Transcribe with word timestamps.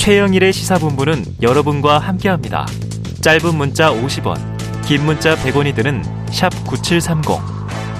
최영일의 0.00 0.54
시사본부는 0.54 1.22
여러분과 1.42 1.98
함께합니다. 1.98 2.64
짧은 3.20 3.54
문자 3.54 3.92
50원, 3.92 4.38
긴 4.86 5.04
문자 5.04 5.36
100원이 5.36 5.74
드는 5.74 6.02
9730. 6.66 7.38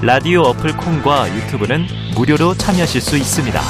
라디오 0.01 0.41
어플 0.41 0.77
콩과 0.77 1.31
유튜브는 1.31 1.85
무료로 2.15 2.55
참여하실 2.55 3.01
수 3.01 3.17
있습니다. 3.17 3.61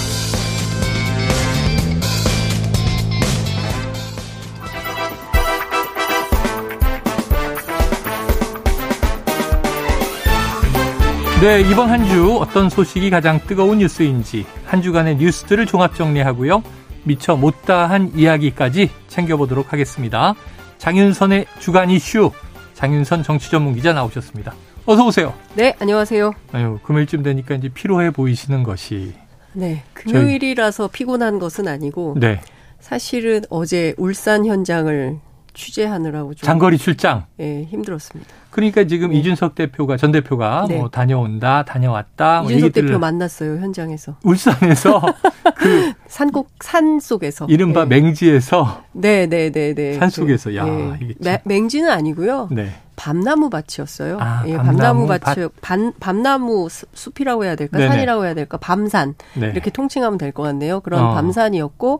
네, 11.41 11.59
이번 11.61 11.89
한 11.89 12.05
주 12.05 12.37
어떤 12.37 12.69
소식이 12.69 13.09
가장 13.09 13.39
뜨거운 13.45 13.79
뉴스인지 13.79 14.45
한 14.65 14.81
주간의 14.81 15.15
뉴스들을 15.17 15.65
종합 15.65 15.95
정리하고요. 15.95 16.63
미처 17.03 17.35
못다한 17.35 18.11
이야기까지 18.15 18.89
챙겨보도록 19.07 19.73
하겠습니다. 19.73 20.35
장윤선의 20.77 21.45
주간 21.59 21.89
이슈, 21.89 22.31
장윤선 22.73 23.23
정치 23.23 23.51
전문 23.51 23.75
기자 23.75 23.93
나오셨습니다. 23.93 24.53
어서 24.85 25.05
오세요. 25.05 25.33
네, 25.55 25.75
안녕하세요. 25.79 26.33
아유, 26.53 26.79
금요일쯤 26.83 27.23
되니까 27.23 27.55
이제 27.55 27.69
피로해 27.69 28.11
보이시는 28.11 28.63
것이. 28.63 29.13
네, 29.53 29.83
금요일이라서 29.93 30.87
저희... 30.87 30.91
피곤한 30.91 31.39
것은 31.39 31.67
아니고. 31.67 32.15
네. 32.19 32.41
사실은 32.79 33.43
어제 33.49 33.93
울산 33.97 34.45
현장을 34.45 35.19
취재하느라고 35.53 36.33
좀 36.33 36.45
장거리 36.45 36.77
출장. 36.77 37.25
예, 37.39 37.63
힘들었습니다. 37.63 38.29
그러니까 38.49 38.83
지금 38.85 39.11
네. 39.11 39.17
이준석 39.17 39.55
대표가 39.55 39.97
전 39.97 40.11
대표가 40.11 40.65
네. 40.67 40.77
뭐 40.77 40.89
다녀온다, 40.89 41.63
다녀왔다. 41.63 42.41
뭐 42.41 42.51
이준석 42.51 42.71
뭐 42.75 42.81
대표 42.81 42.99
만났어요 42.99 43.57
현장에서. 43.57 44.15
울산에서 44.23 45.01
그 45.55 45.93
산곡 46.07 46.49
산 46.59 46.99
속에서. 46.99 47.45
이른바 47.47 47.85
네. 47.85 48.01
맹지에서. 48.01 48.83
네, 48.93 49.27
네, 49.27 49.51
네, 49.51 49.73
네. 49.73 49.93
산 49.95 50.09
속에서 50.09 50.55
야 50.55 50.65
네. 50.65 50.97
이게 51.01 51.15
참... 51.23 51.37
맹지는 51.45 51.89
아니고요. 51.89 52.49
네. 52.51 52.71
밤나무 52.97 53.49
밭이었어요. 53.49 54.17
아, 54.19 54.43
예, 54.45 54.55
밤나무, 54.57 55.07
밭이 55.07 55.47
밭? 55.61 55.79
밤나무 55.99 56.67
숲이라고 56.69 57.45
해야 57.45 57.55
될까? 57.55 57.79
네네. 57.79 57.89
산이라고 57.89 58.25
해야 58.25 58.35
될까? 58.35 58.57
밤산 58.57 59.15
네. 59.33 59.47
이렇게 59.47 59.71
통칭하면 59.71 60.19
될 60.19 60.31
것 60.33 60.43
같네요. 60.43 60.81
그런 60.81 61.03
어. 61.03 61.13
밤산이었고 61.15 61.99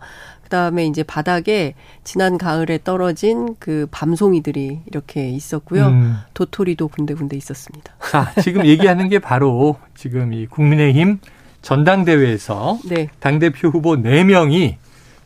그다음에 0.52 0.86
이제 0.86 1.02
바닥에 1.02 1.74
지난 2.04 2.38
가을에 2.38 2.78
떨어진 2.84 3.56
그 3.58 3.88
밤송이들이 3.90 4.82
이렇게 4.86 5.30
있었고요. 5.30 5.88
음. 5.88 6.18
도토리도 6.34 6.90
군데군데 6.90 7.38
있었습니다. 7.38 7.94
자, 8.12 8.34
지금 8.42 8.66
얘기하는 8.66 9.08
게 9.08 9.20
바로 9.20 9.78
지금 9.96 10.34
이 10.34 10.46
국민의힘 10.46 11.20
전당대회에서 11.62 12.80
네. 12.90 13.08
당대표 13.20 13.70
후보 13.70 13.96
4명이 13.96 14.76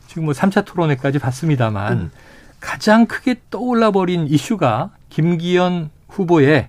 지금 0.06 0.26
뭐 0.26 0.32
3차 0.32 0.64
토론회까지 0.64 1.18
봤습니다만 1.18 1.92
음. 1.92 2.10
가장 2.60 3.06
크게 3.06 3.36
떠올라 3.50 3.90
버린 3.90 4.28
이슈가 4.28 4.90
김기현 5.10 5.90
후보의 6.08 6.68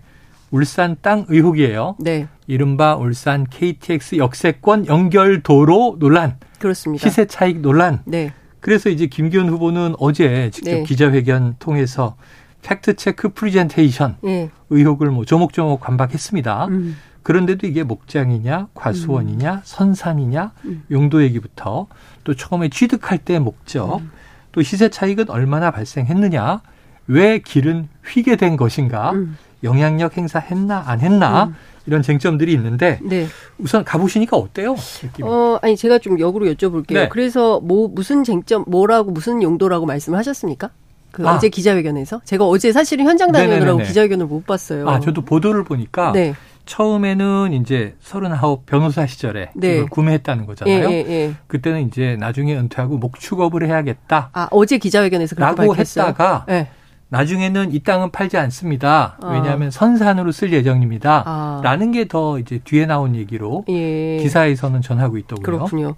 울산 0.49 0.95
땅 1.01 1.25
의혹이에요. 1.27 1.97
네. 1.99 2.27
이른바 2.47 2.95
울산 2.95 3.45
KTX 3.47 4.15
역세권 4.15 4.87
연결 4.87 5.43
도로 5.43 5.97
논란. 5.99 6.37
그렇습니다. 6.59 7.07
시세 7.07 7.25
차익 7.25 7.59
논란. 7.59 8.01
네. 8.05 8.33
그래서 8.67 8.89
이제 8.89 9.05
김기현 9.05 9.47
후보는 9.47 9.95
어제 9.97 10.49
직접 10.51 10.71
네. 10.71 10.83
기자회견 10.83 11.55
통해서 11.57 12.17
팩트 12.63 12.97
체크 12.97 13.29
프리젠테이션 13.29 14.17
네. 14.21 14.49
의혹을 14.69 15.09
뭐 15.09 15.23
조목조목 15.23 15.79
반박했습니다. 15.79 16.65
음. 16.65 16.97
그런데도 17.23 17.65
이게 17.65 17.83
목장이냐, 17.83 18.67
과수원이냐, 18.73 19.53
음. 19.53 19.59
선산이냐, 19.63 20.51
음. 20.65 20.83
용도 20.91 21.23
얘기부터 21.23 21.87
또 22.25 22.33
처음에 22.33 22.67
취득할 22.67 23.19
때 23.19 23.39
목적, 23.39 23.99
음. 24.01 24.11
또 24.51 24.61
시세 24.61 24.89
차익은 24.89 25.29
얼마나 25.29 25.71
발생했느냐, 25.71 26.61
왜 27.07 27.39
길은 27.39 27.87
휘게 28.05 28.35
된 28.35 28.57
것인가, 28.57 29.11
음. 29.13 29.37
영향력 29.63 30.17
행사했나 30.17 30.83
안 30.85 30.99
했나 30.99 31.45
음. 31.45 31.55
이런 31.85 32.01
쟁점들이 32.01 32.51
있는데 32.53 32.99
네. 33.01 33.27
우선 33.57 33.83
가보시니까 33.83 34.37
어때요? 34.37 34.75
느낌이? 35.03 35.27
어 35.27 35.57
아니 35.61 35.77
제가 35.77 35.99
좀 35.99 36.19
역으로 36.19 36.45
여쭤볼게요. 36.47 36.93
네. 36.93 37.09
그래서 37.09 37.59
뭐 37.61 37.87
무슨 37.87 38.23
쟁점 38.23 38.65
뭐라고 38.67 39.11
무슨 39.11 39.41
용도라고 39.41 39.85
말씀을 39.85 40.19
하셨습니까? 40.19 40.69
그 41.11 41.27
아. 41.27 41.35
어제 41.35 41.49
기자회견에서 41.49 42.21
제가 42.25 42.45
어제 42.45 42.71
사실은 42.71 43.05
현장 43.05 43.31
다녀오느라고 43.31 43.79
기자회견을 43.79 44.25
못 44.27 44.45
봤어요. 44.45 44.87
아 44.87 44.99
저도 44.99 45.21
보도를 45.21 45.63
보니까 45.63 46.11
네. 46.11 46.35
처음에는 46.65 47.53
이제 47.53 47.95
서른아홉 48.01 48.65
변호사 48.65 49.07
시절에 49.07 49.51
네. 49.55 49.83
구매했다는 49.85 50.45
거잖아요. 50.45 50.89
예, 50.89 50.91
예, 50.91 51.05
예. 51.09 51.33
그때는 51.47 51.87
이제 51.87 52.17
나중에 52.19 52.55
은퇴하고 52.55 52.97
목축업을 52.97 53.65
해야겠다. 53.65 54.29
아 54.33 54.47
어제 54.51 54.77
기자회견에서 54.77 55.35
그렇게 55.35 55.61
라고 55.61 55.71
밝혔어요? 55.71 56.07
했다가 56.07 56.45
네. 56.47 56.67
나중에는 57.09 57.73
이 57.73 57.79
땅은 57.79 58.11
팔지 58.11 58.37
않습니다. 58.37 59.17
아. 59.21 59.31
왜냐하면 59.33 59.71
선산으로 59.71 60.31
쓸 60.31 60.51
예정입니다. 60.51 61.23
아. 61.25 61.61
라는 61.63 61.91
게 61.91 62.05
더 62.05 62.39
이제 62.39 62.59
뒤에 62.63 62.85
나온 62.85 63.15
얘기로 63.15 63.65
예. 63.69 64.17
기사에서는 64.21 64.81
전하고 64.81 65.17
있더군요. 65.17 65.43
그렇군요. 65.43 65.95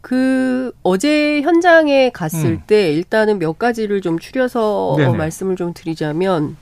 그 0.00 0.72
어제 0.82 1.40
현장에 1.42 2.10
갔을 2.10 2.50
음. 2.50 2.62
때 2.66 2.92
일단은 2.92 3.38
몇 3.38 3.58
가지를 3.58 4.00
좀 4.02 4.18
추려서 4.18 4.94
네네. 4.98 5.16
말씀을 5.16 5.56
좀 5.56 5.72
드리자면 5.74 6.56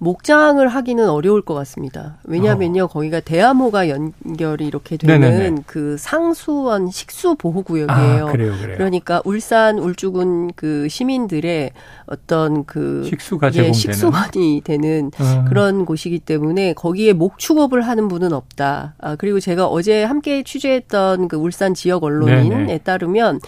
목장을 0.00 0.66
하기는 0.66 1.08
어려울 1.08 1.42
것 1.42 1.54
같습니다. 1.54 2.18
왜냐하면요, 2.24 2.84
어. 2.84 2.86
거기가 2.86 3.20
대암호가 3.20 3.88
연결이 3.88 4.66
이렇게 4.66 4.96
되는 4.96 5.20
네네네. 5.20 5.62
그 5.66 5.96
상수원 5.98 6.90
식수 6.90 7.34
보호 7.34 7.62
구역이에요. 7.62 8.28
아, 8.28 8.30
그래요, 8.30 8.54
그래요. 8.60 8.76
그러니까 8.76 9.20
울산 9.24 9.78
울주군 9.78 10.52
그 10.54 10.88
시민들의 10.88 11.72
어떤 12.06 12.64
그 12.64 13.04
식수가 13.04 13.50
예, 13.54 13.72
식수원이 13.72 14.62
되는 14.64 15.10
음. 15.20 15.44
그런 15.48 15.84
곳이기 15.84 16.20
때문에 16.20 16.74
거기에 16.74 17.12
목축업을 17.12 17.82
하는 17.82 18.06
분은 18.08 18.32
없다. 18.32 18.94
아, 18.98 19.16
그리고 19.16 19.40
제가 19.40 19.66
어제 19.66 20.04
함께 20.04 20.44
취재했던 20.44 21.26
그 21.26 21.36
울산 21.36 21.74
지역 21.74 22.04
언론인에 22.04 22.48
네네. 22.48 22.78
따르면 22.78 23.40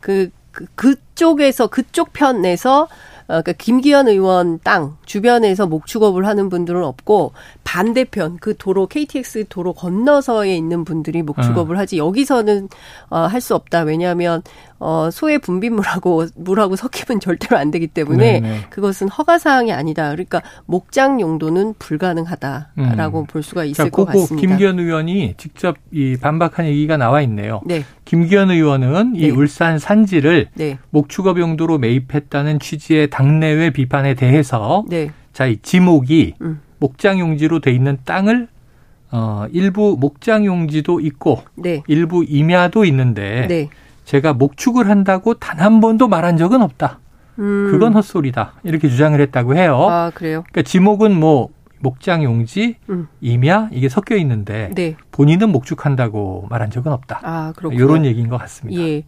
그, 0.00 0.30
그 0.52 0.64
그쪽에서 0.74 1.66
그쪽 1.66 2.12
편에서 2.12 2.82
어, 2.82 2.88
그러니까 3.28 3.52
김기현 3.52 4.08
의원 4.08 4.58
땅 4.64 4.96
주변에서 5.04 5.66
목축업을 5.66 6.26
하는 6.26 6.48
분들은 6.48 6.82
없고 6.82 7.32
반대편 7.68 8.38
그 8.40 8.56
도로 8.56 8.86
KTX 8.86 9.44
도로 9.50 9.74
건너서에 9.74 10.56
있는 10.56 10.84
분들이 10.86 11.20
목축업을 11.20 11.76
어. 11.76 11.78
하지 11.78 11.98
여기서는 11.98 12.70
어, 13.10 13.18
할 13.18 13.38
수 13.38 13.54
없다. 13.54 13.82
왜냐하면 13.82 14.42
어, 14.80 15.10
소의 15.12 15.38
분비물하고 15.38 16.26
물하고 16.34 16.74
섞이면 16.76 17.20
절대로 17.20 17.56
안 17.56 17.70
되기 17.70 17.86
때문에 17.86 18.40
네네. 18.40 18.60
그것은 18.70 19.08
허가 19.08 19.38
사항이 19.38 19.72
아니다. 19.72 20.10
그러니까 20.10 20.42
목장 20.66 21.20
용도는 21.20 21.74
불가능하다라고 21.78 23.20
음. 23.20 23.26
볼 23.26 23.42
수가 23.44 23.64
있을 23.64 23.84
자, 23.84 23.90
것 23.90 24.06
같습니다. 24.06 24.48
김기현 24.48 24.78
의원이 24.80 25.34
직접 25.36 25.76
이 25.92 26.16
반박한 26.20 26.66
얘기가 26.66 26.96
나와 26.96 27.20
있네요. 27.22 27.60
네. 27.64 27.84
김기현 28.06 28.50
의원은 28.50 29.14
이 29.14 29.28
네. 29.28 29.30
울산 29.30 29.78
산지를 29.78 30.48
네. 30.54 30.78
목축업 30.90 31.38
용도로 31.38 31.78
매입했다는 31.78 32.58
취지의 32.60 33.10
당내외 33.10 33.70
비판에 33.70 34.14
대해서 34.14 34.84
네. 34.88 35.12
자, 35.32 35.46
이 35.46 35.58
지목이 35.62 36.34
음. 36.40 36.60
목장 36.78 37.18
용지로 37.18 37.60
돼 37.60 37.72
있는 37.72 37.98
땅을 38.04 38.48
어, 39.10 39.46
일부 39.52 39.96
목장 39.98 40.44
용지도 40.44 41.00
있고 41.00 41.42
네. 41.54 41.82
일부 41.86 42.24
임야도 42.24 42.84
있는데 42.84 43.46
네. 43.48 43.70
제가 44.04 44.32
목축을 44.34 44.88
한다고 44.88 45.34
단 45.34 45.58
한 45.60 45.80
번도 45.80 46.08
말한 46.08 46.36
적은 46.36 46.62
없다. 46.62 46.98
음. 47.38 47.68
그건 47.70 47.94
헛소리다. 47.94 48.54
이렇게 48.64 48.88
주장을 48.88 49.18
했다고 49.20 49.54
해요. 49.56 49.76
아, 49.88 50.10
그래요? 50.14 50.44
그러니까 50.50 50.62
지목은 50.68 51.18
뭐 51.18 51.50
목장 51.80 52.22
용지, 52.24 52.76
음. 52.90 53.06
임야 53.20 53.68
이게 53.72 53.88
섞여 53.88 54.16
있는데 54.16 54.70
네. 54.74 54.96
본인은 55.12 55.50
목축한다고 55.50 56.46
말한 56.50 56.70
적은 56.70 56.90
없다. 56.92 57.20
아, 57.22 57.52
그렇군요. 57.56 57.82
이런 57.84 58.04
얘기인 58.04 58.28
것 58.28 58.36
같습니다. 58.38 58.80
예. 58.82 59.02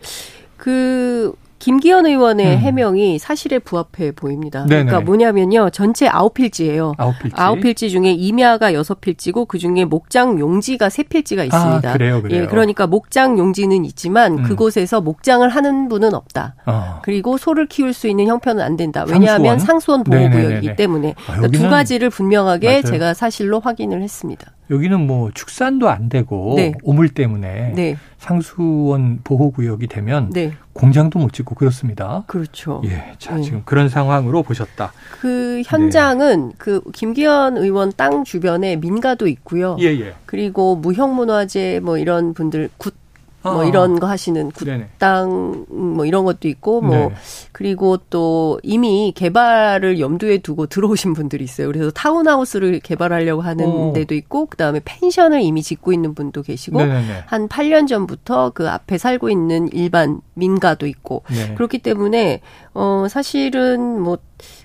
그 0.56 1.34
김기현 1.60 2.06
의원의 2.06 2.54
음. 2.54 2.58
해명이 2.58 3.18
사실에 3.18 3.58
부합해 3.58 4.12
보입니다. 4.16 4.64
네네. 4.64 4.86
그러니까 4.86 5.00
뭐냐면요. 5.00 5.70
전체 5.70 6.08
아홉 6.08 6.34
필지예요. 6.34 6.94
아홉 7.34 7.60
필지. 7.60 7.90
중에 7.90 8.12
임야가 8.12 8.72
여섯 8.74 9.00
필지고 9.00 9.44
그중에 9.44 9.84
목장 9.84 10.38
용지가 10.40 10.88
세 10.88 11.02
필지가 11.02 11.44
있습니다. 11.44 11.90
아, 11.90 11.92
그래요, 11.92 12.22
그래요. 12.22 12.42
예, 12.42 12.46
그러니까 12.46 12.86
목장 12.86 13.38
용지는 13.38 13.84
있지만 13.84 14.38
음. 14.38 14.42
그곳에서 14.44 15.00
목장을 15.00 15.48
하는 15.48 15.88
분은 15.88 16.14
없다. 16.14 16.54
어. 16.66 17.00
그리고 17.02 17.36
소를 17.36 17.66
키울 17.66 17.92
수 17.92 18.08
있는 18.08 18.26
형편은 18.26 18.62
안 18.64 18.76
된다. 18.76 19.04
왜냐하면 19.06 19.58
상수원, 19.58 20.02
상수원 20.02 20.04
보호구역이기 20.04 20.76
때문에 20.76 21.14
아, 21.28 21.36
그러니까 21.36 21.58
두 21.58 21.68
가지를 21.68 22.08
분명하게 22.10 22.68
맞아요. 22.68 22.82
제가 22.82 23.14
사실로 23.14 23.60
확인을 23.60 24.02
했습니다. 24.02 24.50
여기는 24.70 25.06
뭐 25.06 25.30
축산도 25.34 25.88
안 25.88 26.08
되고 26.08 26.54
네. 26.56 26.72
오물 26.82 27.08
때문에 27.10 27.72
네. 27.74 27.96
상수원 28.18 29.20
보호 29.24 29.50
구역이 29.50 29.88
되면 29.88 30.30
네. 30.30 30.52
공장도 30.72 31.18
못 31.18 31.32
짓고 31.32 31.56
그렇습니다. 31.56 32.24
그렇죠. 32.26 32.80
예, 32.84 33.14
자 33.18 33.36
네. 33.36 33.42
지금 33.42 33.62
그런 33.64 33.88
상황으로 33.88 34.42
보셨다. 34.42 34.92
그 35.20 35.62
현장은 35.66 36.48
네. 36.50 36.54
그 36.58 36.80
김기현 36.92 37.56
의원 37.56 37.92
땅 37.96 38.24
주변에 38.24 38.76
민가도 38.76 39.26
있고요. 39.26 39.76
예, 39.80 39.86
예. 39.86 40.14
그리고 40.26 40.76
무형문화재 40.76 41.80
뭐 41.82 41.98
이런 41.98 42.34
분들 42.34 42.70
굿 42.76 42.94
뭐 43.42 43.62
아, 43.62 43.64
이런 43.64 43.98
거 43.98 44.06
하시는 44.06 44.50
굿당 44.50 45.66
뭐 45.68 46.04
이런 46.04 46.24
것도 46.24 46.46
있고 46.48 46.82
뭐 46.82 46.96
네. 46.96 47.14
그리고 47.52 47.96
또 48.10 48.60
이미 48.62 49.12
개발을 49.14 49.98
염두에 49.98 50.38
두고 50.38 50.66
들어오신 50.66 51.14
분들이 51.14 51.44
있어요. 51.44 51.68
그래서 51.68 51.90
타운하우스를 51.90 52.80
개발하려고 52.80 53.40
하는 53.40 53.66
오. 53.66 53.92
데도 53.94 54.14
있고 54.14 54.46
그다음에 54.46 54.80
펜션을 54.84 55.40
이미 55.40 55.62
짓고 55.62 55.92
있는 55.92 56.14
분도 56.14 56.42
계시고 56.42 56.78
네네네. 56.78 57.24
한 57.26 57.48
8년 57.48 57.88
전부터 57.88 58.50
그 58.50 58.68
앞에 58.68 58.98
살고 58.98 59.30
있는 59.30 59.68
일반 59.72 60.20
민가도 60.34 60.86
있고 60.86 61.22
네. 61.30 61.54
그렇기 61.54 61.78
때문에 61.78 62.40
어 62.74 63.06
사실은 63.08 64.00
뭐 64.00 64.18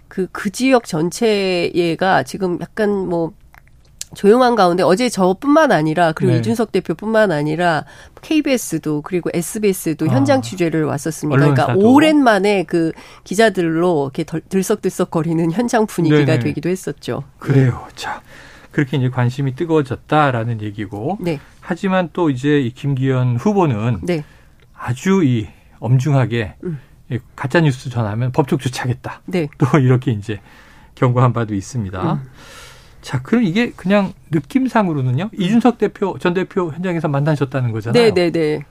그그 0.10 0.28
그 0.31 0.50
지역 0.51 0.86
전체가 0.86 2.24
지금 2.24 2.57
약간 2.62 3.07
뭐 3.07 3.33
조용한 4.16 4.56
가운데 4.56 4.84
어제 4.84 5.10
저뿐만 5.10 5.72
아니라 5.72 6.12
그리고 6.14 6.34
네. 6.34 6.40
이준석 6.40 6.72
대표뿐만 6.72 7.32
아니라 7.32 7.86
KBS도 8.22 9.02
그리고 9.02 9.30
SBS도 9.34 10.08
아. 10.10 10.14
현장 10.14 10.42
취재를 10.42 10.86
왔었습니다. 10.86 11.40
그러니까 11.40 11.74
오랜만에 11.76 12.64
그 12.64 12.92
기자들로 13.24 14.12
이렇게 14.14 14.24
들썩들썩 14.50 15.12
거리는 15.12 15.52
현장 15.52 15.86
분위기가 15.86 16.26
네네. 16.26 16.40
되기도 16.40 16.70
했었죠. 16.70 17.24
그래요. 17.38 17.88
자. 17.96 18.22
그렇게 18.72 18.98
이제 18.98 19.10
관심이 19.10 19.56
뜨거워졌다라는 19.56 20.62
얘기고. 20.62 21.20
네. 21.22 21.40
하지만 21.62 22.10
또 22.12 22.30
이제 22.30 22.60
이 22.60 22.72
김기현 22.72 23.38
후보는 23.38 24.02
네. 24.04 24.26
아주 24.78 25.24
이 25.24 25.48
엄중하게 25.80 26.56
음. 26.66 26.80
가짜 27.38 27.62
뉴스 27.62 27.90
전하면 27.90 28.34
법적 28.34 28.60
조치하겠다. 28.60 29.22
네. 29.28 29.48
또 29.58 29.80
이렇게 29.80 30.12
이제 30.12 30.42
경고한 30.96 31.32
바도 31.32 31.56
있습니다. 31.56 32.14
음. 32.14 32.30
자, 33.06 33.22
그럼 33.22 33.44
이게 33.44 33.69
그냥 33.69 34.13
느낌상으로는요. 34.31 35.30
이준석 35.38 35.78
대표 35.78 36.18
전 36.18 36.34
대표 36.34 36.72
현장에서 36.72 37.07
만나셨다는 37.07 37.72
거잖아요. 37.72 38.04
네, 38.04 38.12
네, 38.12 38.31
네. 38.31 38.66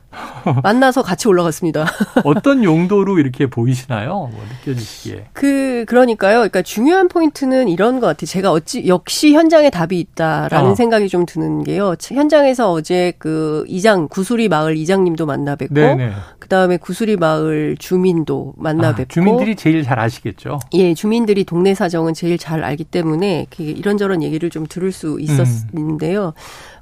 만나서 0.62 1.02
같이 1.02 1.28
올라갔습니다. 1.28 1.86
어떤 2.24 2.64
용도로 2.64 3.18
이렇게 3.18 3.46
보이시나요? 3.46 4.30
뭐 4.32 4.42
느껴지시기에. 4.64 5.26
그 5.32 5.84
그러니까요. 5.86 6.36
그러니까 6.36 6.62
중요한 6.62 7.08
포인트는 7.08 7.68
이런 7.68 8.00
것 8.00 8.06
같아요. 8.06 8.26
제가 8.26 8.52
어찌 8.52 8.86
역시 8.86 9.32
현장에 9.34 9.70
답이 9.70 9.98
있다라는 9.98 10.70
어. 10.70 10.74
생각이 10.74 11.08
좀 11.08 11.26
드는 11.26 11.64
게요. 11.64 11.94
현장에서 12.00 12.72
어제 12.72 13.12
그 13.18 13.64
이장 13.68 14.08
구수리 14.08 14.48
마을 14.48 14.76
이장님도 14.76 15.26
만나 15.26 15.56
뵙고 15.56 15.74
네네. 15.74 16.12
그다음에 16.38 16.76
구수리 16.76 17.16
마을 17.16 17.76
주민도 17.78 18.54
만나 18.56 18.88
아, 18.88 18.94
뵙고 18.94 19.12
주민들이 19.12 19.56
제일 19.56 19.82
잘 19.82 19.98
아시겠죠. 19.98 20.60
예, 20.74 20.94
주민들이 20.94 21.44
동네 21.44 21.74
사정은 21.74 22.12
제일 22.14 22.36
잘 22.38 22.62
알기 22.62 22.84
때문에 22.84 23.46
이런저런 23.58 24.22
얘기를 24.22 24.50
좀 24.50 24.66
들을 24.66 24.92
수 24.92 25.18
있었는데요. 25.20 26.26
음. 26.26 26.32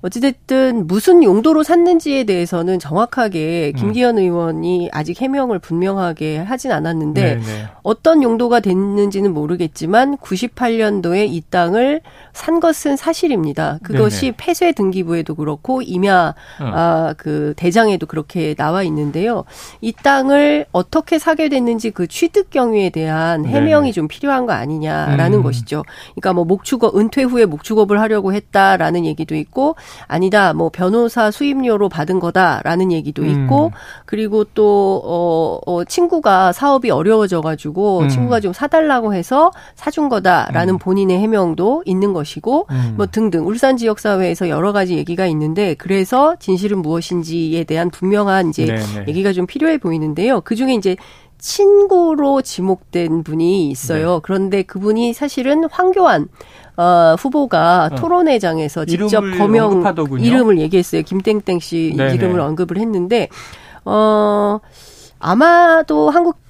어찌됐든 0.03 0.89
무슨 0.89 1.23
용도로 1.23 1.63
샀는지에 1.63 2.25
대해서는 2.25 2.79
정확하게 2.79 3.73
음. 3.75 3.79
김기현 3.79 4.19
음. 4.19 4.23
의원이 4.23 4.91
아직 4.93 5.21
해명을 5.21 5.61
분명하게 5.61 6.39
하진 6.39 6.73
않았는데 6.73 7.23
네네. 7.23 7.41
네. 7.41 7.67
어떤 7.83 8.23
용도가 8.23 8.61
됐는지는 8.61 9.33
모르겠지만 9.33 10.17
98년도에 10.19 11.33
이 11.33 11.43
땅을 11.49 12.01
산 12.33 12.61
것은 12.61 12.97
사실입니다. 12.97 13.79
그것이 13.83 14.21
네네. 14.21 14.35
폐쇄 14.37 14.73
등기부에도 14.73 15.35
그렇고 15.35 15.83
임야 15.83 16.35
어. 16.61 16.65
아, 16.65 17.15
그 17.17 17.53
대장에도 17.57 18.07
그렇게 18.07 18.55
나와 18.55 18.83
있는데요. 18.85 19.45
이 19.81 19.93
땅을 19.93 20.67
어떻게 20.73 21.19
사게 21.19 21.49
됐는지 21.49 21.91
그 21.91 22.07
취득 22.07 22.51
경위에 22.51 22.91
대한 22.91 23.45
해명이 23.45 23.83
네네. 23.83 23.93
좀 23.93 24.09
필요한 24.09 24.47
거 24.47 24.53
아니냐라는 24.53 25.39
음. 25.39 25.43
것이죠. 25.43 25.85
그러니까 26.15 26.33
뭐 26.33 26.45
목축업 26.45 26.97
은퇴 26.97 27.23
후에 27.23 27.45
목축업을 27.45 28.01
하려고 28.01 28.33
했다라는 28.33 29.05
얘기도 29.05 29.35
있고 29.35 29.77
아니다 30.07 30.53
뭐 30.55 30.71
변호사 30.71 31.31
수임료로 31.31 31.89
받은 31.89 32.21
거다라는 32.21 32.93
얘기도 32.93 33.25
있고 33.25 33.67
음. 33.67 33.71
그리고 34.07 34.45
또 34.45 35.03
어, 35.05 35.59
어 35.67 35.85
친구가 35.85 36.53
사업이 36.53 36.91
어려워져 36.91 37.41
가지고 37.41 38.01
음. 38.01 38.09
친구가 38.09 38.41
좀 38.41 38.53
사달라고 38.53 39.15
해서 39.15 39.51
사준 39.75 40.09
거다라는 40.09 40.75
음. 40.75 40.79
본인의 40.79 41.19
해명도 41.19 41.83
있는 41.85 42.13
것이고 42.23 42.67
음. 42.71 42.95
뭐 42.97 43.07
등등 43.07 43.47
울산 43.47 43.77
지역 43.77 43.99
사회에서 43.99 44.49
여러 44.49 44.73
가지 44.73 44.97
얘기가 44.97 45.27
있는데 45.27 45.75
그래서 45.75 46.37
진실은 46.39 46.81
무엇인지에 46.81 47.65
대한 47.65 47.91
분명한 47.91 48.51
이제 48.51 48.67
네네. 48.67 49.07
얘기가 49.09 49.33
좀 49.33 49.47
필요해 49.47 49.79
보이는데요. 49.79 50.41
그 50.43 50.55
중에 50.55 50.75
이제 50.75 50.97
친구로 51.39 52.43
지목된 52.43 53.25
분이 53.25 53.69
있어요. 53.71 54.15
네. 54.15 54.21
그런데 54.23 54.63
그분이 54.63 55.13
사실은 55.13 55.65
황교안 55.71 56.29
어, 56.77 57.17
후보가 57.19 57.91
어. 57.93 57.95
토론회장에서 57.97 58.85
직접 58.85 59.21
범용 59.21 59.73
언급하더군요. 59.73 60.25
이름을 60.25 60.59
얘기했어요. 60.61 61.03
김땡땡 61.03 61.59
씨 61.59 61.95
네네. 61.97 62.15
이름을 62.15 62.41
언급을 62.41 62.79
했는데 62.79 63.29
어 63.85 64.61
아마도 65.19 66.11
한국 66.11 66.42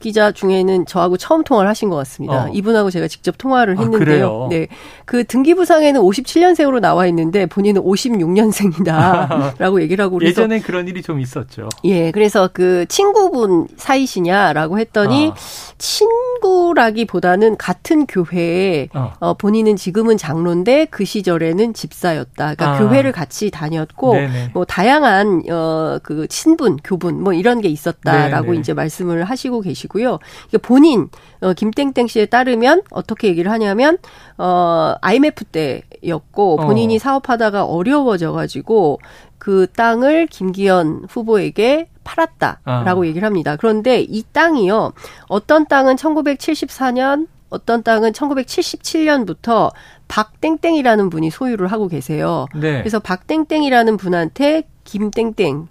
기자 0.00 0.30
중에는 0.30 0.86
저하고 0.86 1.16
처음 1.16 1.42
통화를 1.42 1.68
하신 1.68 1.88
것 1.90 1.96
같습니다. 1.96 2.44
어. 2.44 2.48
이분하고 2.52 2.90
제가 2.90 3.08
직접 3.08 3.36
통화를 3.36 3.76
아, 3.78 3.80
했는데요. 3.80 4.44
아, 4.44 4.48
네. 4.48 4.68
그 5.04 5.24
등기부상에는 5.24 6.00
57년생으로 6.00 6.80
나와 6.80 7.06
있는데 7.06 7.46
본인은 7.46 7.82
56년생이다라고 7.82 9.80
얘기를 9.82 10.04
하고 10.04 10.18
그래서 10.18 10.42
예전에 10.42 10.60
그런 10.60 10.86
일이 10.86 11.02
좀 11.02 11.20
있었죠. 11.20 11.68
예. 11.84 12.12
그래서 12.12 12.48
그 12.52 12.86
친구분 12.88 13.66
사이시냐라고 13.76 14.78
했더니 14.78 15.32
아. 15.34 15.34
친구라기보다는 15.78 17.56
같은 17.56 18.06
교회에 18.06 18.88
어. 18.94 19.12
어. 19.18 19.34
본인은 19.34 19.76
지금은 19.76 20.16
장로인데 20.16 20.86
그 20.86 21.04
시절에는 21.04 21.74
집사였다. 21.74 22.54
그러니까 22.54 22.74
아. 22.74 22.78
교회를 22.78 23.10
같이 23.12 23.50
다녔고 23.50 24.12
네네. 24.14 24.50
뭐 24.54 24.64
다양한 24.64 25.42
어그 25.48 26.26
친분, 26.28 26.76
교분 26.84 27.22
뭐 27.22 27.32
이런 27.32 27.60
게 27.60 27.68
있었다라고 27.68 28.48
네네. 28.48 28.60
이제 28.60 28.74
말씀을 28.74 29.24
하시고 29.24 29.60
계시고 29.62 29.87
것이고요. 29.88 30.18
이게 30.48 30.58
본인 30.58 31.08
어, 31.40 31.52
김땡땡 31.52 32.06
씨에 32.06 32.26
따르면 32.26 32.82
어떻게 32.90 33.28
얘기를 33.28 33.50
하냐면 33.50 33.98
어 34.36 34.94
IMF 35.00 35.44
때였고 35.44 36.56
본인이 36.58 36.96
어. 36.96 36.98
사업하다가 36.98 37.64
어려워져 37.64 38.32
가지고 38.32 39.00
그 39.38 39.66
땅을 39.76 40.26
김기현 40.26 41.06
후보에게 41.08 41.88
팔았다라고 42.04 43.02
아. 43.02 43.06
얘기를 43.06 43.24
합니다. 43.26 43.56
그런데 43.56 44.00
이 44.00 44.22
땅이요. 44.32 44.92
어떤 45.28 45.66
땅은 45.66 45.96
1974년 45.96 47.26
어떤 47.50 47.82
땅은 47.82 48.12
1977년부터 48.12 49.72
박땡땡이라는 50.08 51.10
분이 51.10 51.30
소유를 51.30 51.68
하고 51.68 51.88
계세요. 51.88 52.46
네. 52.54 52.78
그래서 52.78 52.98
박땡땡이라는 52.98 53.96
분한테 53.96 54.64
김땡땡 54.84 55.68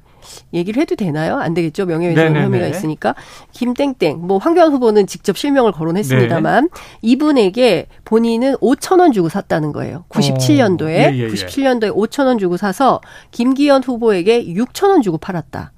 얘기를 0.54 0.82
해도 0.82 0.96
되나요? 0.96 1.38
안 1.38 1.54
되겠죠. 1.54 1.86
명예훼손 1.86 2.36
혐의가 2.36 2.68
있으니까. 2.68 3.16
김땡땡, 3.52 4.20
뭐 4.22 4.38
황교안 4.38 4.72
후보는 4.72 5.08
직접 5.08 5.38
실명을 5.38 5.72
거론했습니다만 5.72 6.70
네. 6.74 6.82
이분에게 7.02 7.88
본인은 8.06 8.56
5천 8.56 9.00
원 9.00 9.12
주고 9.12 9.30
샀다는 9.30 9.74
거예요. 9.74 10.06
97년도에 10.10 10.82
어. 10.82 10.88
예, 10.88 11.14
예, 11.14 11.20
예. 11.20 11.28
97년도에 11.28 11.96
5천 11.96 12.26
원 12.26 12.38
주고 12.38 12.58
사서 12.58 13.02
김기현 13.32 13.84
후보에게 13.84 14.46
6천 14.46 14.90
원 14.90 15.02
주고 15.02 15.18
팔았다. 15.18 15.72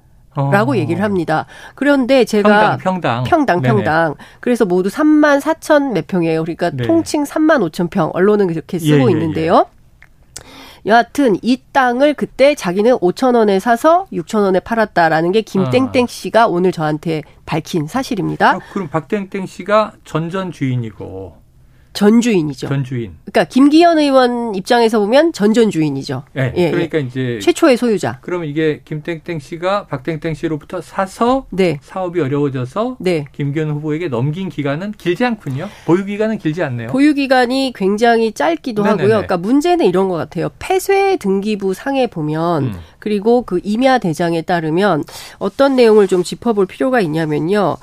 라고 0.51 0.71
어. 0.71 0.77
얘기를 0.77 1.03
합니다. 1.03 1.47
그런데 1.75 2.23
제가 2.23 2.77
평당 2.77 3.23
평당 3.23 3.23
평당, 3.23 3.61
평당. 3.61 4.15
그래서 4.39 4.63
모두 4.63 4.89
3만 4.89 5.41
4천 5.41 5.91
몇 5.91 6.07
평이에요. 6.07 6.43
그러니까 6.43 6.69
네. 6.69 6.85
통칭 6.85 7.23
3만 7.23 7.69
5천 7.69 7.89
평 7.89 8.11
언론은 8.13 8.47
그렇게 8.47 8.79
쓰고 8.79 8.95
예, 8.95 9.05
예, 9.07 9.11
있는데요. 9.11 9.65
예. 9.67 9.78
여하튼 10.89 11.37
이 11.43 11.61
땅을 11.71 12.15
그때 12.15 12.55
자기는 12.55 12.97
5천 12.97 13.35
원에 13.35 13.59
사서 13.59 14.07
6천 14.11 14.41
원에 14.41 14.59
팔았다라는 14.59 15.31
게 15.31 15.41
김땡땡 15.41 16.03
아. 16.03 16.07
씨가 16.07 16.47
오늘 16.47 16.71
저한테 16.71 17.21
밝힌 17.45 17.85
사실입니다. 17.85 18.53
아, 18.55 18.59
그럼 18.73 18.87
박땡땡 18.87 19.45
씨가 19.45 19.93
전전 20.03 20.51
주인이고 20.51 21.38
전주인이죠. 21.93 22.67
전주인. 22.67 23.13
그러니까 23.25 23.43
김기현 23.45 23.99
의원 23.99 24.55
입장에서 24.55 24.99
보면 24.99 25.33
전전주인이죠. 25.33 26.23
네, 26.33 26.53
예, 26.55 26.71
그러니까 26.71 26.99
예. 26.99 27.01
이제 27.01 27.39
최초의 27.41 27.77
소유자. 27.77 28.19
그러면 28.21 28.47
이게 28.47 28.81
김땡땡 28.85 29.39
씨가 29.39 29.87
박땡땡 29.87 30.33
씨로부터 30.33 30.81
사서 30.81 31.47
네. 31.49 31.79
사업이 31.81 32.21
어려워져서 32.21 32.97
네. 32.99 33.25
김기현 33.33 33.71
후보에게 33.71 34.07
넘긴 34.07 34.49
기간은 34.49 34.93
길지 34.93 35.25
않군요. 35.25 35.67
보유 35.85 36.05
기간은 36.05 36.37
길지 36.37 36.63
않네요. 36.63 36.89
보유 36.89 37.13
기간이 37.13 37.73
굉장히 37.75 38.31
짧기도 38.31 38.83
네네네. 38.83 39.01
하고요. 39.01 39.15
그러니까 39.15 39.37
문제는 39.37 39.85
이런 39.85 40.09
것 40.09 40.15
같아요. 40.15 40.49
폐쇄 40.59 41.17
등기부 41.17 41.73
상에 41.73 42.07
보면 42.07 42.63
음. 42.63 42.73
그리고 42.99 43.41
그 43.41 43.59
임야 43.63 43.97
대장에 43.97 44.41
따르면 44.41 45.03
어떤 45.37 45.75
내용을 45.75 46.07
좀 46.07 46.23
짚어볼 46.23 46.67
필요가 46.67 47.01
있냐면요. 47.01 47.77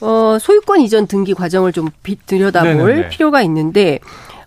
어, 0.00 0.38
소유권 0.40 0.80
이전 0.80 1.06
등기 1.06 1.34
과정을 1.34 1.72
좀 1.72 1.88
들여다볼 2.26 2.76
네네네. 2.76 3.08
필요가 3.10 3.42
있는데 3.42 3.98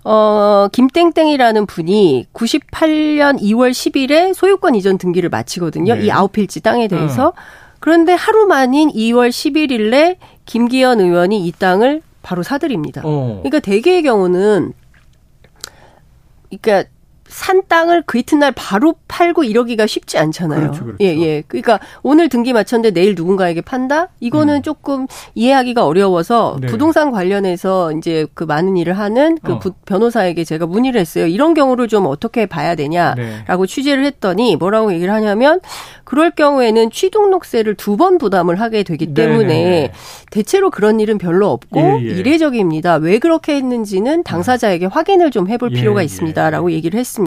어, 0.04 0.68
김땡땡이라는 0.72 1.66
분이 1.66 2.28
98년 2.34 3.40
2월 3.42 3.72
10일에 3.72 4.34
소유권 4.34 4.76
이전 4.76 4.98
등기를 4.98 5.30
마치거든요. 5.30 5.96
네. 5.96 6.06
이 6.06 6.12
아홉 6.12 6.34
필지 6.34 6.62
땅에 6.62 6.88
대해서. 6.88 7.28
음. 7.28 7.32
그런데 7.80 8.14
하루 8.14 8.46
만인 8.46 8.90
2월 8.90 9.30
11일에 9.30 10.18
김기현 10.46 11.00
의원이 11.00 11.46
이 11.46 11.52
땅을 11.52 12.02
바로 12.22 12.44
사들입니다. 12.44 13.02
어. 13.04 13.42
그러니까 13.44 13.60
대개의 13.60 14.04
경우는 14.04 14.74
그러니까 16.50 16.90
산 17.34 17.64
땅을 17.68 18.04
그 18.06 18.20
이튿날 18.20 18.52
바로 18.56 18.94
팔고 19.08 19.44
이러기가 19.44 19.88
쉽지 19.88 20.20
않잖아요. 20.20 20.60
그렇죠, 20.60 20.84
그렇죠. 20.86 20.98
예, 21.04 21.08
예. 21.20 21.44
그러니까 21.48 21.80
오늘 22.04 22.30
등기 22.30 22.54
마쳤는데 22.54 22.92
내일 22.92 23.16
누군가에게 23.16 23.62
판다? 23.62 24.10
이거는 24.20 24.58
음. 24.58 24.62
조금 24.62 25.08
이해하기가 25.34 25.84
어려워서 25.84 26.58
네. 26.62 26.68
부동산 26.68 27.10
관련해서 27.12 27.92
이제 27.94 28.28
그 28.36 28.44
많은 28.44 28.78
일을 28.78 29.00
하는 29.00 29.40
그 29.44 29.54
어. 29.54 29.60
변호사에게 29.86 30.44
제가 30.44 30.68
문의를 30.68 31.02
했어요. 31.02 31.26
이런 31.26 31.56
경우를 31.56 31.88
좀 31.88 32.06
어떻게 32.06 32.46
봐야 32.46 32.76
되냐라고 32.76 33.66
네. 33.66 33.74
취재를 33.74 34.06
했더니 34.06 34.56
뭐라고 34.56 34.94
얘기를 34.94 35.12
하냐면 35.12 35.60
그럴 36.04 36.30
경우에는 36.30 36.92
취등록세를 36.92 37.74
두 37.76 37.94
번 37.94 38.18
부담을 38.18 38.60
하게 38.60 38.84
되기 38.84 39.08
네, 39.08 39.14
때문에 39.14 39.48
네네. 39.48 39.92
대체로 40.32 40.70
그런 40.72 41.00
일은 41.00 41.18
별로 41.18 41.50
없고 41.52 41.80
예, 41.80 42.06
예. 42.06 42.10
이례적입니다. 42.10 42.96
왜 42.96 43.18
그렇게 43.20 43.56
했는지는 43.56 44.24
당사자에게 44.24 44.88
확인을 44.88 45.32
좀 45.32 45.48
해볼 45.48 45.72
예, 45.72 45.76
필요가 45.80 46.02
있습니다라고 46.04 46.72
예. 46.72 46.76
얘기를 46.76 47.00
했습니다. 47.00 47.23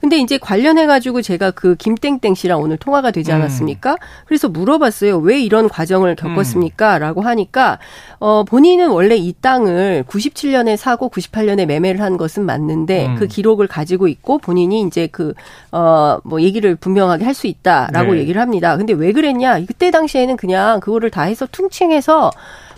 근데 0.00 0.18
이제 0.18 0.38
관련해 0.38 0.86
가지고 0.86 1.22
제가 1.22 1.50
그 1.50 1.74
김땡땡 1.76 2.34
씨랑 2.34 2.60
오늘 2.60 2.76
통화가 2.76 3.10
되지 3.10 3.32
음. 3.32 3.36
않았습니까? 3.36 3.92
음. 3.92 3.96
그래서 4.26 4.48
물어봤어요. 4.48 5.18
왜 5.18 5.40
이런 5.40 5.68
과정을 5.68 6.14
겪었습니까?라고 6.16 7.22
하니까 7.22 7.78
어 8.20 8.44
본인은 8.44 8.90
원래 8.90 9.16
이 9.16 9.32
땅을 9.40 10.04
97년에 10.08 10.76
사고 10.76 11.08
98년에 11.10 11.66
매매를 11.66 12.00
한 12.00 12.16
것은 12.16 12.44
맞는데 12.44 13.06
음. 13.06 13.14
그 13.16 13.26
기록을 13.26 13.66
가지고 13.66 14.08
있고 14.08 14.38
본인이 14.38 14.82
이제 14.82 15.06
그 15.06 15.34
어 15.72 16.20
뭐 16.24 16.40
얘기를 16.42 16.74
분명하게 16.76 17.24
할 17.24 17.34
수 17.38 17.46
있다. 17.46 17.88
라고 17.92 18.14
네. 18.14 18.20
얘기를 18.20 18.40
합니다. 18.40 18.76
근데 18.76 18.92
왜 18.92 19.12
그랬냐? 19.12 19.60
그때 19.66 19.90
당시에는 19.92 20.36
그냥 20.36 20.80
그거를 20.80 21.10
다 21.10 21.22
해서 21.22 21.46
퉁칭해서 21.50 22.30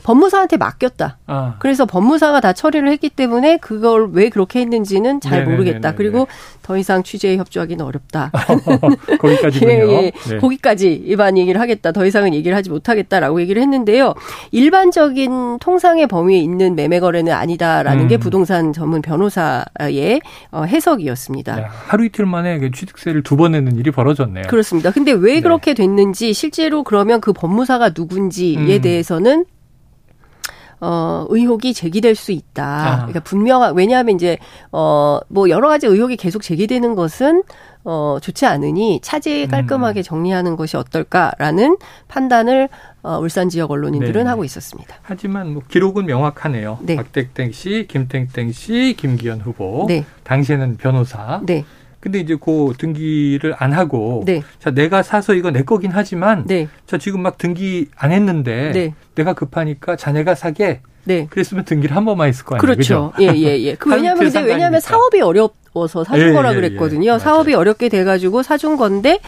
법무사한테 0.02 0.56
맡겼다. 0.56 1.18
아. 1.26 1.56
그래서 1.58 1.86
법무사가 1.86 2.40
다 2.40 2.52
처리를 2.52 2.90
했기 2.90 3.08
때문에 3.10 3.58
그걸 3.58 4.10
왜 4.12 4.28
그렇게 4.28 4.60
했는지는 4.60 5.20
잘 5.20 5.40
네네네네네. 5.40 5.56
모르겠다. 5.56 5.94
그리고 5.94 6.26
더 6.62 6.76
이상 6.76 7.02
취재에 7.02 7.36
협조하기는 7.36 7.84
어렵다. 7.84 8.30
거기까지군요. 9.20 9.72
예, 9.92 10.04
예. 10.06 10.12
네. 10.28 10.38
거기까지 10.38 10.92
일반 10.92 11.36
얘기를 11.36 11.60
하겠다. 11.60 11.92
더 11.92 12.06
이상은 12.06 12.32
얘기를 12.34 12.56
하지 12.56 12.70
못하겠다라고 12.70 13.40
얘기를 13.40 13.60
했는데요. 13.62 14.14
일반적인 14.52 15.58
통상의 15.58 16.06
범위에 16.06 16.38
있는 16.38 16.74
매매 16.76 17.00
거래는 17.00 17.32
아니다라는 17.32 18.04
음. 18.04 18.08
게 18.08 18.16
부동산 18.16 18.72
전문 18.72 19.02
변호사의 19.02 20.20
어, 20.52 20.62
해석이었습니다. 20.64 21.60
야, 21.60 21.68
하루 21.86 22.04
이틀 22.04 22.26
만에 22.26 22.58
그 22.58 22.70
취득세를 22.70 23.22
두 23.24 23.40
번 23.40 23.52
내는 23.52 23.76
일이 23.76 23.90
벌어졌네요. 23.90 24.44
그렇습니다. 24.48 24.90
근데 24.90 25.12
왜 25.12 25.34
네. 25.36 25.40
그렇게 25.40 25.72
됐는지 25.72 26.34
실제로 26.34 26.82
그러면 26.84 27.22
그 27.22 27.32
법무사가 27.32 27.92
누군지에 27.96 28.76
음. 28.76 28.80
대해서는 28.82 29.46
어, 30.80 31.26
의혹이 31.28 31.74
제기될 31.74 32.14
수 32.14 32.32
있다. 32.32 32.64
아. 32.64 32.96
그러니까 32.96 33.20
분명한, 33.20 33.74
왜냐하면 33.74 34.14
이제, 34.14 34.38
어, 34.72 35.20
뭐 35.28 35.48
여러 35.50 35.68
가지 35.68 35.86
의혹이 35.86 36.16
계속 36.16 36.42
제기되는 36.42 36.94
것은 36.94 37.42
어, 37.82 38.18
좋지 38.20 38.44
않으니 38.44 39.00
차지 39.02 39.44
음. 39.44 39.48
깔끔하게 39.48 40.02
정리하는 40.02 40.56
것이 40.56 40.76
어떨까라는 40.76 41.78
판단을 42.08 42.68
어, 43.02 43.18
울산 43.18 43.48
지역 43.48 43.70
언론인들은 43.70 44.24
네. 44.24 44.28
하고 44.28 44.44
있었습니다. 44.44 44.96
하지만 45.02 45.54
뭐 45.54 45.62
기록은 45.66 46.04
명확하네요. 46.04 46.78
네. 46.82 46.96
박택땡 46.96 47.52
씨, 47.52 47.86
김땡땡 47.88 48.52
씨, 48.52 48.94
김기현 48.98 49.40
후보. 49.40 49.86
네. 49.88 50.04
당시에는 50.24 50.76
변호사. 50.76 51.40
네. 51.44 51.64
근데 52.00 52.18
이제 52.18 52.36
그 52.40 52.72
등기를 52.78 53.54
안 53.58 53.72
하고 53.72 54.22
네. 54.24 54.42
자 54.58 54.70
내가 54.70 55.02
사서 55.02 55.34
이거 55.34 55.50
내 55.50 55.62
거긴 55.62 55.90
하지만 55.92 56.44
네. 56.46 56.68
자 56.86 56.98
지금 56.98 57.22
막 57.22 57.36
등기 57.38 57.88
안 57.94 58.10
했는데 58.10 58.72
네. 58.72 58.94
내가 59.14 59.34
급하니까 59.34 59.96
자네가 59.96 60.34
사게 60.34 60.80
네. 61.04 61.26
그랬으면 61.30 61.64
등기를 61.64 61.94
한 61.94 62.04
번만 62.04 62.28
했을 62.28 62.44
거 62.44 62.56
아니에요. 62.56 62.60
그렇죠. 62.60 63.12
예, 63.20 63.26
예, 63.26 63.58
예. 63.60 63.74
그 63.74 63.90
왜냐하면 63.90 64.26
이제 64.26 64.40
왜냐하면 64.40 64.80
사업이 64.80 65.20
어려워서 65.20 66.04
사준 66.04 66.28
예, 66.28 66.32
거라 66.32 66.52
예, 66.52 66.54
그랬거든요. 66.54 67.14
예, 67.14 67.18
사업이 67.18 67.54
어렵게 67.54 67.88
돼가지고 67.88 68.42
사준 68.42 68.76
건데 68.76 69.20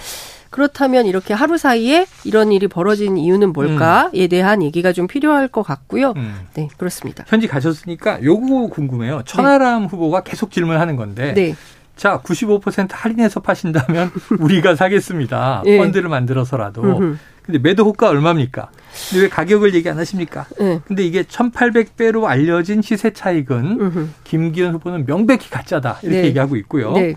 그렇다면 0.51 1.07
이렇게 1.07 1.33
하루 1.33 1.57
사이에 1.57 2.07
이런 2.25 2.53
일이 2.53 2.69
벌어진 2.69 3.17
이유는 3.17 3.55
뭘까에 3.55 4.11
음. 4.15 4.29
대한 4.29 4.63
얘기가 4.63 4.93
좀 4.93 5.07
필요할 5.07 5.49
것 5.49 5.63
같고요. 5.63 6.13
음. 6.17 6.47
네, 6.55 6.69
그렇습니다. 6.77 7.25
현지 7.27 7.49
가셨으니까 7.49 8.23
요거 8.23 8.69
궁금해요. 8.69 9.23
천하람 9.25 9.83
네. 9.83 9.89
후보가 9.89 10.23
계속 10.23 10.51
질문하는 10.51 10.97
건데 10.97 11.33
네. 11.35 11.55
자, 11.97 12.21
95% 12.23 12.89
할인해서 12.91 13.41
파신다면 13.41 14.11
우리가 14.41 14.75
사겠습니다. 14.77 15.63
예. 15.67 15.79
펀드를 15.79 16.09
만들어서라도. 16.09 16.83
음흠. 16.83 17.19
근데 17.43 17.59
매도 17.59 17.85
호가 17.85 18.09
얼마입니까? 18.09 18.71
근데 19.11 19.23
왜 19.25 19.29
가격을 19.29 19.75
얘기 19.75 19.89
안 19.91 19.99
하십니까? 19.99 20.47
예. 20.61 20.81
근데 20.87 21.05
이게 21.05 21.23
1,800배로 21.25 22.25
알려진 22.25 22.83
시세 22.83 23.13
차익은 23.13 23.79
음흠. 23.81 24.09
김기현 24.25 24.75
후보는 24.75 25.07
명백히 25.07 25.51
가짜다. 25.51 25.99
이렇게 26.03 26.23
네. 26.23 26.29
얘기하고 26.29 26.57
있고요. 26.57 26.93
네. 26.93 27.15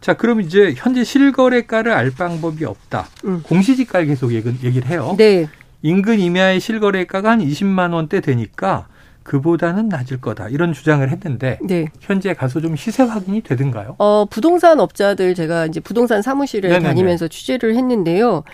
자, 0.00 0.14
그럼 0.14 0.40
이제 0.40 0.74
현재 0.76 1.04
실거래가를 1.04 1.92
알 1.92 2.10
방법이 2.10 2.64
없다. 2.64 3.06
음. 3.24 3.42
공시지가를 3.42 4.06
계속 4.06 4.32
얘기를 4.32 4.86
해요. 4.86 5.14
네. 5.18 5.48
인근 5.82 6.18
임야의 6.18 6.60
실거래가가 6.60 7.32
한 7.32 7.40
20만 7.40 7.92
원대 7.92 8.20
되니까 8.20 8.86
그보다는 9.26 9.88
낮을 9.88 10.20
거다 10.20 10.48
이런 10.48 10.72
주장을 10.72 11.06
했는데 11.08 11.58
네. 11.62 11.86
현재 12.00 12.32
가서 12.32 12.60
좀 12.60 12.76
시세 12.76 13.02
확인이 13.02 13.40
되든가요? 13.42 13.96
어 13.98 14.24
부동산 14.30 14.78
업자들 14.78 15.34
제가 15.34 15.66
이제 15.66 15.80
부동산 15.80 16.22
사무실에 16.22 16.68
네네네. 16.68 16.86
다니면서 16.86 17.26
취재를 17.26 17.74
했는데요. 17.74 18.44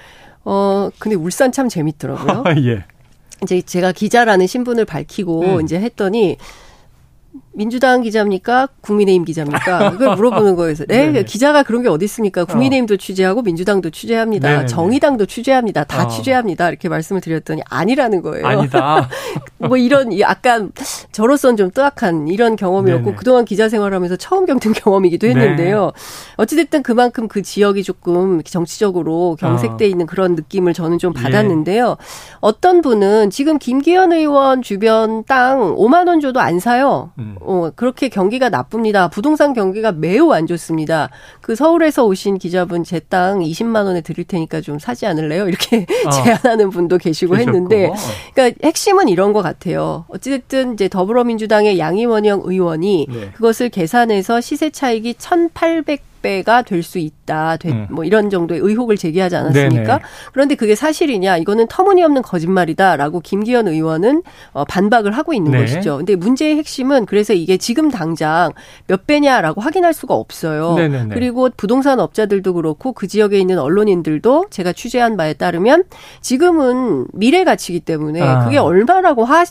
어 0.45 0.88
근데 0.99 1.14
울산 1.14 1.52
참 1.52 1.69
재밌더라고요. 1.69 2.45
예. 2.64 2.85
이제 3.43 3.61
제가 3.61 3.93
기자라는 3.93 4.47
신분을 4.47 4.87
밝히고 4.87 5.41
음. 5.43 5.61
이제 5.61 5.79
했더니 5.79 6.38
민주당 7.54 8.02
기자입니까? 8.02 8.68
국민의힘 8.80 9.25
기자입니까? 9.25 9.90
그걸 9.90 10.16
물어보는 10.16 10.56
거예요. 10.56 10.75
네, 10.88 11.06
네네. 11.06 11.25
기자가 11.25 11.62
그런 11.62 11.82
게 11.82 11.88
어디 11.88 12.04
있습니까? 12.06 12.44
국민의힘도 12.44 12.94
어. 12.94 12.97
취재하고 12.97 13.42
민주당도 13.42 13.90
취재합니다. 13.90 14.49
네네네. 14.49 14.66
정의당도 14.66 15.26
취재합니다. 15.26 15.85
다 15.85 16.04
어. 16.04 16.09
취재합니다. 16.09 16.68
이렇게 16.68 16.88
말씀을 16.88 17.21
드렸더니 17.21 17.62
아니라는 17.68 18.23
거예요. 18.23 18.47
아니다. 18.47 19.09
뭐 19.59 19.76
이런 19.76 20.18
약간 20.18 20.73
저로서는 21.12 21.56
좀 21.56 21.71
뜨악한 21.71 22.28
이런 22.28 22.56
경험이었고 22.56 23.04
네네. 23.04 23.16
그동안 23.16 23.44
기자 23.44 23.68
생활하면서 23.68 24.16
처음 24.16 24.47
겪는 24.47 24.73
경험이기도 24.75 25.26
했는데요. 25.26 25.92
네. 25.94 26.32
어찌됐든 26.37 26.82
그만큼 26.82 27.28
그 27.28 27.42
지역이 27.42 27.82
조금 27.82 28.42
정치적으로 28.42 29.37
경색돼 29.38 29.85
어. 29.85 29.88
있는 29.88 30.06
그런 30.06 30.35
느낌을 30.35 30.73
저는 30.73 30.99
좀 30.99 31.12
예. 31.16 31.23
받았는데요. 31.23 31.97
예. 32.00 32.04
어떤 32.40 32.80
분은 32.80 33.30
지금 33.30 33.59
김기현 33.59 34.12
의원 34.12 34.62
주변 34.62 35.25
땅 35.25 35.75
5만 35.76 36.09
원 36.09 36.21
줘도 36.21 36.40
안 36.40 36.59
사요. 36.59 37.12
음. 37.18 37.37
어, 37.44 37.70
그렇게 37.76 38.08
경기가 38.08 38.49
나쁩니다. 38.49 39.08
부동산 39.08 39.52
경기가 39.52 39.92
매우 39.92 40.32
안 40.32 40.46
좋습니다. 40.46 41.11
그 41.40 41.54
서울에서 41.54 42.04
오신 42.06 42.38
기자분 42.38 42.84
제 42.84 43.00
땅 43.00 43.40
20만 43.40 43.84
원에 43.84 44.00
드릴 44.00 44.25
테니까 44.25 44.61
좀 44.61 44.78
사지 44.78 45.06
않을래요? 45.06 45.49
이렇게 45.49 45.87
어. 46.06 46.11
제안하는 46.25 46.70
분도 46.70 46.99
계시고 46.99 47.34
계셨고. 47.34 47.50
했는데 47.56 47.90
그러니까 48.34 48.58
핵심은 48.66 49.08
이런 49.08 49.32
것 49.32 49.42
같아요. 49.42 50.04
어찌됐든 50.08 50.75
이제 50.75 50.88
더불어민주당의 50.88 51.78
양이원영 51.78 52.42
의원이 52.44 53.06
네. 53.11 53.30
그것을 53.34 53.68
계산해서 53.70 54.40
시세 54.40 54.70
차익이 54.70 55.14
1,800 55.18 56.00
배가 56.23 56.62
될 56.62 56.83
수 56.83 56.99
있다. 56.99 57.57
되, 57.57 57.71
음. 57.71 57.87
뭐 57.91 58.05
이런 58.05 58.29
정도의 58.29 58.61
의혹을 58.61 58.97
제기하지 58.97 59.37
않았습니까? 59.37 59.85
네네. 59.85 59.99
그런데 60.33 60.55
그게 60.55 60.75
사실이냐? 60.75 61.38
이거는 61.38 61.67
터무니없는 61.69 62.23
거짓말이다라고 62.23 63.21
김기현 63.21 63.69
의원은 63.69 64.23
어, 64.52 64.64
반박을 64.64 65.12
하고 65.12 65.33
있는 65.33 65.52
네. 65.52 65.61
것이죠. 65.61 65.99
근데 65.99 66.17
문제의 66.17 66.57
핵심은 66.57 67.07
그래서 67.07 67.33
이게 67.33 67.57
지금 67.57 67.91
당장 67.91 68.52
몇 68.87 69.07
배냐라고 69.07 69.61
확인할 69.61 69.95
수가 69.95 70.14
없어요. 70.14 70.75
네네네. 70.75 71.14
그리고 71.14 71.49
부동산 71.57 72.00
업자들도 72.00 72.55
그렇고 72.55 72.93
그 72.93 73.07
지역에 73.07 73.38
있는 73.38 73.59
언론인들도 73.59 74.47
제가 74.50 74.73
취재한 74.73 75.17
바에 75.17 75.35
따르면 75.35 75.85
지금은 76.21 77.07
미래 77.12 77.45
가치기 77.45 77.81
때문에 77.81 78.21
아. 78.21 78.45
그게 78.45 78.59
얼마라고 78.59 79.25
하 79.25 79.45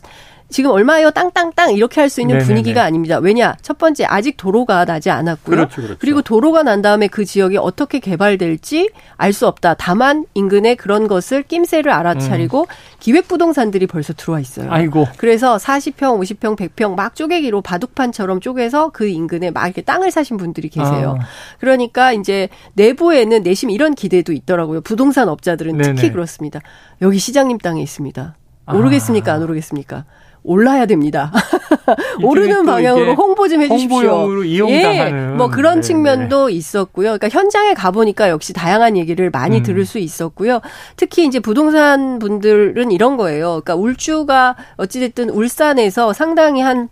지금 0.51 0.71
얼마예요? 0.71 1.11
땅땅땅 1.11 1.71
이렇게 1.73 1.99
할 2.01 2.09
수 2.09 2.19
있는 2.21 2.35
네네네. 2.35 2.47
분위기가 2.47 2.83
아닙니다. 2.83 3.17
왜냐? 3.19 3.55
첫 3.61 3.77
번째 3.77 4.05
아직 4.05 4.35
도로가 4.37 4.85
나지 4.85 5.09
않았고요. 5.09 5.55
그렇죠, 5.55 5.75
그렇죠. 5.81 5.97
그리고 5.99 6.21
도로가 6.21 6.63
난 6.63 6.81
다음에 6.81 7.07
그 7.07 7.23
지역이 7.25 7.57
어떻게 7.57 7.99
개발될지 7.99 8.89
알 9.17 9.31
수 9.33 9.47
없다. 9.47 9.75
다만 9.75 10.25
인근에 10.33 10.75
그런 10.75 11.07
것을 11.07 11.43
낌새를 11.43 11.91
알아차리고 11.91 12.61
음. 12.61 12.65
기획 12.99 13.27
부동산들이 13.29 13.87
벌써 13.87 14.13
들어와 14.13 14.39
있어요. 14.41 14.69
아이고. 14.69 15.07
그래서 15.17 15.55
40평, 15.57 16.19
50평, 16.19 16.57
100평 16.57 16.95
막 16.95 17.15
쪼개기로 17.15 17.61
바둑판처럼 17.61 18.41
쪼개서 18.41 18.89
그 18.89 19.07
인근에 19.07 19.51
막 19.51 19.65
이렇게 19.65 19.81
땅을 19.81 20.11
사신 20.11 20.35
분들이 20.37 20.67
계세요. 20.67 21.17
아. 21.19 21.25
그러니까 21.59 22.11
이제 22.11 22.49
내부에는 22.73 23.41
내심 23.43 23.69
이런 23.69 23.95
기대도 23.95 24.33
있더라고요. 24.33 24.81
부동산 24.81 25.29
업자들은 25.29 25.77
네네. 25.77 25.95
특히 25.95 26.11
그렇습니다. 26.11 26.59
여기 27.01 27.17
시장님 27.19 27.57
땅에 27.59 27.81
있습니다. 27.81 28.35
오르겠습니까? 28.67 29.31
아. 29.31 29.35
안 29.35 29.43
오르겠습니까? 29.43 30.05
올라야 30.43 30.85
됩니다. 30.85 31.31
오르는 32.23 32.65
방향으로 32.65 33.13
홍보 33.15 33.47
좀 33.47 33.61
해주십시오. 33.61 33.97
홍보용으로 33.97 34.43
이용당하는. 34.43 35.31
예, 35.33 35.35
뭐 35.35 35.49
그런 35.49 35.75
네, 35.75 35.81
측면도 35.81 36.47
네. 36.47 36.53
있었고요. 36.53 37.17
그러니까 37.17 37.29
현장에 37.29 37.73
가보니까 37.73 38.29
역시 38.29 38.53
다양한 38.53 38.97
얘기를 38.97 39.29
많이 39.29 39.57
음. 39.57 39.63
들을 39.63 39.85
수 39.85 39.99
있었고요. 39.99 40.61
특히 40.95 41.25
이제 41.25 41.39
부동산 41.39 42.19
분들은 42.19 42.91
이런 42.91 43.17
거예요. 43.17 43.61
그러니까 43.63 43.75
울주가 43.75 44.55
어찌됐든 44.77 45.29
울산에서 45.29 46.13
상당히 46.13 46.61
한 46.61 46.89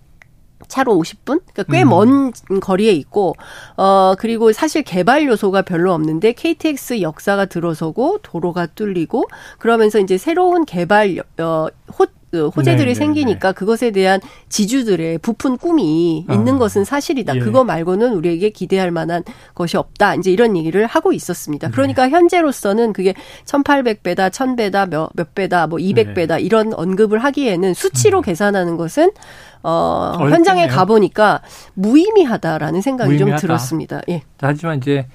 차로 0.68 0.94
50분? 0.94 1.41
그러니까 1.53 1.63
꽤먼 1.63 2.32
음. 2.51 2.60
거리에 2.60 2.91
있고, 2.91 3.36
어, 3.77 4.13
그리고 4.20 4.51
사실 4.51 4.84
개발 4.84 5.25
요소가 5.25 5.62
별로 5.63 5.94
없는데 5.94 6.34
KTX 6.34 7.01
역사가 7.01 7.46
들어서고 7.46 8.20
도로가 8.22 8.68
뚫리고 8.68 9.25
그러면서 9.58 10.00
이제 10.00 10.18
새로운 10.18 10.65
개발, 10.65 11.18
어, 11.39 11.68
호, 11.98 12.06
그 12.06 12.19
호재들이 12.34 12.78
네, 12.78 12.86
네, 12.86 12.94
생기니까 12.94 13.50
네. 13.50 13.54
그것에 13.54 13.92
대한 13.92 14.20
지주들의 14.50 15.18
부푼 15.20 15.58
꿈이 15.58 16.26
아. 16.28 16.34
있는 16.34 16.60
것은 16.60 16.86
사실이다. 16.86 17.36
예. 17.36 17.40
그거 17.40 17.64
말고는 17.64 18.14
우리에게 18.14 18.52
기대할 18.52 18.92
만한 18.92 19.24
것이 19.56 19.78
없다. 19.78 20.16
이제 20.16 20.32
이런 20.32 20.56
얘기를 20.56 20.86
하고 20.86 21.12
있었습니다. 21.12 21.68
네. 21.68 21.72
그러니까 21.72 22.06
네. 22.06 22.12
현재로서는 22.12 22.94
그게 22.94 23.14
1800배다, 23.46 24.30
1000배다, 24.30 24.90
몇, 24.90 25.10
몇 25.16 25.34
배다, 25.34 25.68
뭐 25.68 25.80
200배다 25.80 26.36
네. 26.36 26.42
이런 26.42 26.74
언급을 26.74 27.20
하기에는 27.20 27.74
수치로 27.74 28.20
음. 28.20 28.22
계산하는 28.22 28.78
것은 28.78 29.12
어, 29.64 30.14
현장에 30.30 30.68
가보니까 30.68 31.42
무의미하다라는 31.74 32.82
생각이 32.82 33.10
무의미하다. 33.10 33.40
좀 33.40 33.48
들었습니다. 33.48 34.02
예. 34.10 34.22
하지만 34.40 34.78
이제 34.78 35.08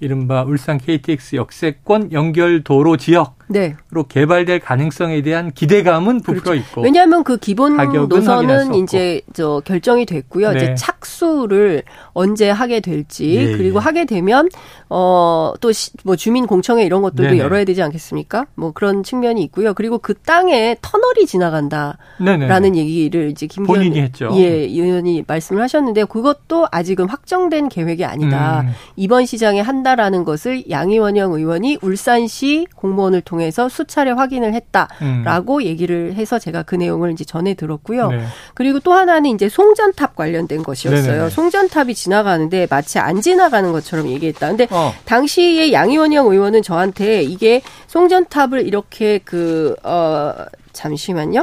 이른바 0.00 0.42
울산 0.42 0.78
KTX 0.78 1.36
역세권 1.36 2.12
연결 2.12 2.62
도로 2.64 2.96
지역 2.96 3.38
네. 3.46 3.76
로 3.90 4.04
개발될 4.04 4.60
가능성에 4.60 5.22
대한 5.22 5.52
기대감은 5.52 6.20
부풀어 6.22 6.42
그렇죠. 6.42 6.54
있고. 6.54 6.82
왜냐하면 6.82 7.24
그 7.24 7.36
기본 7.36 7.76
노선은 8.08 8.74
이제 8.74 9.20
저 9.32 9.60
결정이 9.64 10.06
됐고요. 10.06 10.52
네. 10.52 10.56
이제 10.56 10.74
착수를 10.74 11.82
언제 12.12 12.50
하게 12.50 12.80
될지 12.80 13.34
예, 13.34 13.56
그리고 13.56 13.78
예. 13.78 13.82
하게 13.82 14.04
되면 14.04 14.48
어또 14.88 15.72
뭐 16.04 16.16
주민 16.16 16.46
공청회 16.46 16.84
이런 16.84 17.02
것들도 17.02 17.30
네네. 17.30 17.38
열어야 17.38 17.64
되지 17.64 17.82
않겠습니까? 17.82 18.46
뭐 18.54 18.72
그런 18.72 19.02
측면이 19.02 19.42
있고요. 19.44 19.74
그리고 19.74 19.98
그 19.98 20.14
땅에 20.14 20.76
터널이 20.80 21.26
지나간다라는 21.26 22.76
얘기를 22.76 23.30
이제 23.30 23.46
김기현 23.46 23.76
본인이 23.76 24.00
했죠. 24.00 24.30
예, 24.36 24.44
의원이 24.44 25.24
말씀을 25.26 25.62
하셨는데 25.62 26.04
그것도 26.04 26.68
아직은 26.70 27.08
확정된 27.08 27.68
계획이 27.68 28.04
아니다. 28.04 28.62
음. 28.62 28.70
이번 28.96 29.26
시장에 29.26 29.60
한다라는 29.60 30.24
것을 30.24 30.64
양의원영 30.70 31.32
의원이 31.32 31.78
울산시 31.82 32.66
공무원을 32.74 33.20
통해 33.20 33.43
통해서 33.44 33.68
수차례 33.68 34.10
확인을 34.10 34.54
했다라고 34.54 35.56
음. 35.56 35.62
얘기를 35.62 36.14
해서 36.14 36.38
제가 36.38 36.62
그 36.62 36.74
내용을 36.74 37.12
이제 37.12 37.24
전해 37.24 37.54
들었고요. 37.54 38.08
네. 38.08 38.24
그리고 38.54 38.80
또 38.80 38.92
하나는 38.92 39.30
이제 39.30 39.48
송전탑 39.48 40.16
관련된 40.16 40.62
것이었어요. 40.62 41.16
네네. 41.16 41.30
송전탑이 41.30 41.94
지나가는데 41.94 42.66
마치 42.70 42.98
안 42.98 43.20
지나가는 43.20 43.70
것처럼 43.72 44.08
얘기했다. 44.08 44.48
근데 44.48 44.66
어. 44.70 44.92
당시에 45.04 45.72
양희원영 45.72 46.26
의원은 46.26 46.62
저한테 46.62 47.22
이게 47.22 47.62
송전탑을 47.88 48.66
이렇게 48.66 49.18
그, 49.18 49.76
어, 49.82 50.34
잠시만요. 50.72 51.42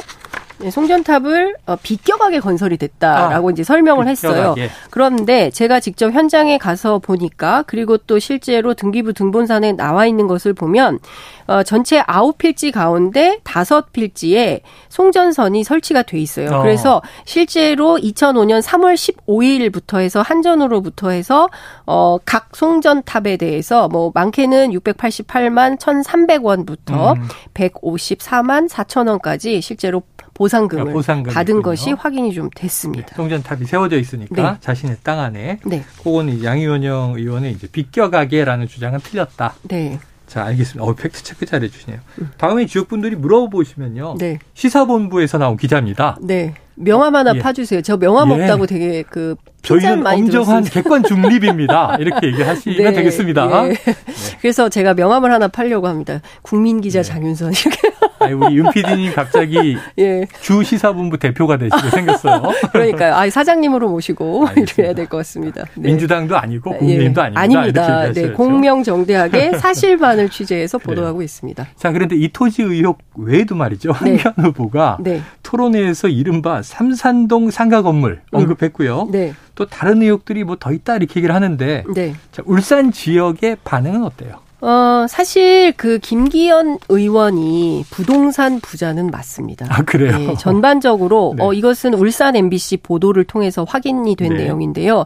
네, 0.62 0.72
송전탑을 0.72 1.56
어, 1.66 1.76
비껴가게 1.82 2.40
건설이 2.40 2.78
됐다라고 2.78 3.50
아, 3.50 3.52
이제 3.52 3.64
설명을 3.64 4.08
했어요. 4.08 4.56
그런데 4.90 5.50
제가 5.50 5.80
직접 5.80 6.12
현장에 6.12 6.58
가서 6.58 7.00
보니까 7.00 7.64
그리고 7.68 7.98
또 7.98 8.20
실제로 8.20 8.74
등기부 8.74 9.14
등본산에 9.14 9.74
나와 9.74 10.06
있는 10.06 10.28
것을 10.28 10.54
보면 10.54 11.00
어, 11.48 11.64
전체 11.64 12.02
아홉 12.08 12.38
필지 12.38 12.72
가운데 12.72 13.40
다섯 13.44 13.92
필지에 13.92 14.62
송전선이 14.90 15.64
설치가 15.64 16.02
돼 16.04 16.18
있어요. 16.20 16.50
어. 16.52 16.62
그래서 16.62 17.02
실제로 17.26 17.98
2005년 17.98 18.62
3월 18.62 18.96
15일부터 18.96 20.00
해서 20.00 20.22
한전으로부터 20.22 21.10
해서 21.10 21.50
어, 21.86 22.18
각 22.26 22.56
송전탑에 22.56 23.38
대해서 23.38 23.90
뭐 23.90 24.12
많게는 24.14 24.72
688만 24.72 25.78
1,300원부터 25.80 27.18
음. 27.18 27.28
154만 27.54 28.70
4천 28.70 29.10
원까지 29.10 29.62
실제로 29.62 30.04
보상금을 30.42 30.90
아, 30.90 30.94
보상금 30.94 31.32
받은 31.34 31.52
있군요. 31.58 31.62
것이 31.62 31.92
확인이 31.92 32.34
좀 32.34 32.50
됐습니다. 32.56 33.06
네, 33.06 33.16
송전탑이 33.16 33.66
세워져 33.66 34.00
있으니까 34.00 34.52
네. 34.54 34.58
자신의 34.60 34.98
땅 35.04 35.20
안에 35.20 35.60
네. 35.64 35.84
그거는 36.04 36.44
양의원영 36.44 37.14
의원의 37.18 37.52
이제 37.52 37.68
비껴가게라는 37.72 38.68
주장은 38.68 39.00
틀렸다. 39.02 39.54
네. 39.64 40.00
자, 40.26 40.46
알겠습니다. 40.46 40.84
어, 40.90 40.96
팩트 40.96 41.24
체크 41.24 41.46
잘 41.46 41.62
해 41.62 41.68
주시네요. 41.68 42.00
음. 42.22 42.32
다음에 42.38 42.66
지역분들이 42.66 43.16
물어보시면요. 43.18 44.16
네. 44.18 44.40
시사본부에서 44.56 45.38
나온 45.38 45.58
기자입니다. 45.58 46.18
네. 46.22 46.56
명함 46.76 47.16
하나 47.16 47.36
예. 47.36 47.40
파주세요. 47.40 47.82
저 47.84 47.98
명함 47.98 48.30
예. 48.32 48.34
없다고 48.42 48.66
되게 48.66 49.04
그 49.04 49.36
저희는 49.62 50.08
엄정한 50.08 50.64
객관 50.64 51.04
중립입니다. 51.04 51.98
이렇게 52.02 52.28
얘기하시면 52.28 52.78
네. 52.78 52.94
되겠습니다. 52.94 53.66
예. 53.68 53.74
네. 53.74 53.96
그래서 54.42 54.70
제가 54.70 54.96
명함을 54.96 55.32
하나 55.32 55.48
팔려고 55.50 55.88
합니다. 55.88 56.22
국민 56.42 56.82
기자 56.82 57.04
네. 57.04 57.10
장윤선 57.10 57.52
이렇게. 57.54 57.92
아니, 58.22 58.34
우리 58.34 58.56
윤 58.58 58.70
PD님 58.72 59.14
갑자기 59.14 59.78
예. 60.00 60.26
주 60.42 60.64
시사본부 60.64 61.18
대표가 61.18 61.58
되시게 61.58 61.90
생겼어요. 61.92 62.42
그러니까요. 62.72 63.16
아, 63.16 63.30
사장님으로 63.30 63.90
모시고 63.90 64.48
이래야 64.56 64.94
될 64.94 65.08
것 65.08 65.18
같습니다. 65.18 65.66
네. 65.76 65.90
민주당도 65.90 66.38
아니고 66.38 66.78
국민도 66.78 67.22
예. 67.22 67.26
아닙니다. 67.26 67.42
아닙니다. 67.42 68.12
네, 68.14 68.30
공명정대하게 68.32 69.58
사실만을 69.60 70.30
취재해서 70.30 70.78
보도하고 70.78 71.20
네. 71.20 71.26
있습니다. 71.26 71.68
자, 71.76 71.92
그런데 71.92 72.16
이 72.16 72.30
토지 72.32 72.62
의혹 72.62 73.00
외에도 73.18 73.56
말이죠. 73.56 73.94
네. 74.04 74.18
한현 74.18 74.34
후보가 74.38 74.98
네. 75.02 75.22
토론회에서 75.44 76.08
이른바 76.08 76.62
삼산동 76.62 77.52
상가 77.52 77.82
건물 77.82 78.22
음. 78.34 78.38
언급했고요. 78.40 79.10
네. 79.12 79.34
또 79.56 79.66
다른 79.66 80.02
의혹들이 80.02 80.44
뭐 80.44 80.56
더 80.62 80.72
있다 80.72 80.96
이렇게 80.98 81.20
얘기를 81.20 81.34
하는데 81.34 81.84
네. 81.96 82.14
자, 82.32 82.44
울산 82.46 82.92
지역의 82.92 83.58
반응은 83.64 84.04
어때요? 84.04 84.34
어, 84.62 85.08
사실 85.10 85.74
그 85.76 85.98
김기현 85.98 86.78
의원이 86.88 87.86
부동산 87.90 88.60
부자는 88.60 89.08
맞습니다. 89.08 89.66
아, 89.70 89.82
그래요? 89.82 90.18
네, 90.18 90.36
전반적으로 90.38 91.34
네. 91.38 91.44
어, 91.44 91.52
이것은 91.52 91.96
울산 91.96 92.36
MBC 92.36 92.78
보도를 92.78 93.24
통해서 93.24 93.64
확인이 93.68 94.16
된 94.16 94.36
네. 94.36 94.44
내용인데요. 94.44 95.06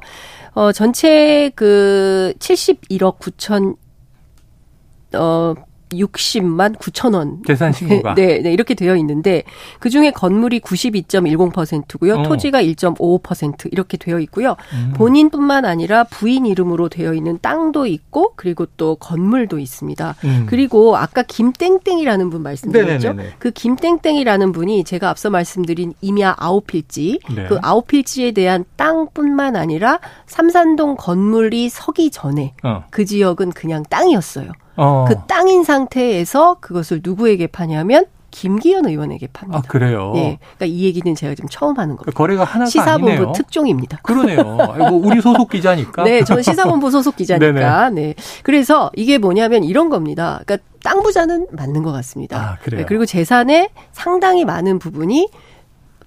어, 0.53 0.71
전체 0.73 1.51
그 1.55 2.33
71억 2.39 3.19
9천 3.19 3.75
어 5.13 5.53
60만 5.91 6.77
9천 6.77 7.13
원. 7.13 7.41
계산 7.43 7.71
신고가. 7.71 8.15
네, 8.15 8.39
네, 8.41 8.51
이렇게 8.51 8.73
되어 8.73 8.95
있는데 8.97 9.43
그 9.79 9.89
중에 9.89 10.11
건물이 10.11 10.59
92.10%고요. 10.61 12.15
어. 12.15 12.23
토지가 12.23 12.61
1.55% 12.61 13.71
이렇게 13.71 13.97
되어 13.97 14.19
있고요. 14.19 14.55
음. 14.73 14.93
본인뿐만 14.95 15.65
아니라 15.65 16.03
부인 16.05 16.45
이름으로 16.45 16.89
되어 16.89 17.13
있는 17.13 17.37
땅도 17.41 17.85
있고 17.87 18.33
그리고 18.35 18.65
또 18.77 18.95
건물도 18.95 19.59
있습니다. 19.59 20.15
음. 20.23 20.45
그리고 20.49 20.97
아까 20.97 21.23
김땡땡이라는 21.23 22.29
분 22.29 22.43
말씀드렸죠. 22.43 23.09
네네네네. 23.09 23.35
그 23.39 23.51
김땡땡이라는 23.51 24.51
분이 24.51 24.83
제가 24.83 25.09
앞서 25.09 25.29
말씀드린 25.29 25.93
임야 26.01 26.35
아홉 26.37 26.67
필지 26.67 27.19
네. 27.33 27.45
그 27.47 27.57
아홉 27.61 27.87
필지에 27.87 28.31
대한 28.31 28.65
땅뿐만 28.75 29.55
아니라 29.55 29.99
삼산동 30.25 30.95
건물이 30.97 31.69
서기 31.69 32.09
전에 32.11 32.53
어. 32.63 32.85
그 32.89 33.05
지역은 33.05 33.51
그냥 33.51 33.83
땅이었어요. 33.89 34.51
어. 34.77 35.05
그 35.07 35.15
땅인 35.27 35.63
상태에서 35.63 36.57
그것을 36.59 37.01
누구에게 37.03 37.47
파냐면 37.47 38.05
김기현 38.35 38.85
의원에게 38.85 39.27
팝니다. 39.27 39.59
아, 39.59 39.61
그래요? 39.61 40.11
예. 40.17 40.39
그러니까 40.57 40.65
이 40.65 40.83
얘기는 40.83 41.15
제가 41.15 41.35
지금 41.35 41.47
처음 41.49 41.77
하는 41.77 41.95
겁니다. 41.95 42.11
거래가 42.17 42.43
하나가 42.43 42.69
시사본부 42.69 43.09
아니네요. 43.09 43.31
특종입니다. 43.31 43.99
그러네요. 44.03 44.43
뭐 44.43 44.91
우리 44.91 45.21
소속 45.21 45.49
기자니까. 45.49 46.03
네, 46.03 46.21
저는 46.25 46.43
시사본부 46.43 46.91
소속 46.91 47.15
기자니까. 47.15 47.91
네. 47.95 48.13
그래서 48.43 48.91
이게 48.93 49.17
뭐냐면 49.19 49.63
이런 49.63 49.89
겁니다. 49.89 50.41
그러니까 50.45 50.67
땅 50.83 51.01
부자는 51.01 51.47
맞는 51.51 51.81
것 51.81 51.93
같습니다. 51.93 52.37
아, 52.37 52.57
그래요? 52.61 52.81
네, 52.81 52.85
그리고 52.85 53.05
재산의 53.05 53.69
상당히 53.93 54.43
많은 54.43 54.79
부분이 54.79 55.29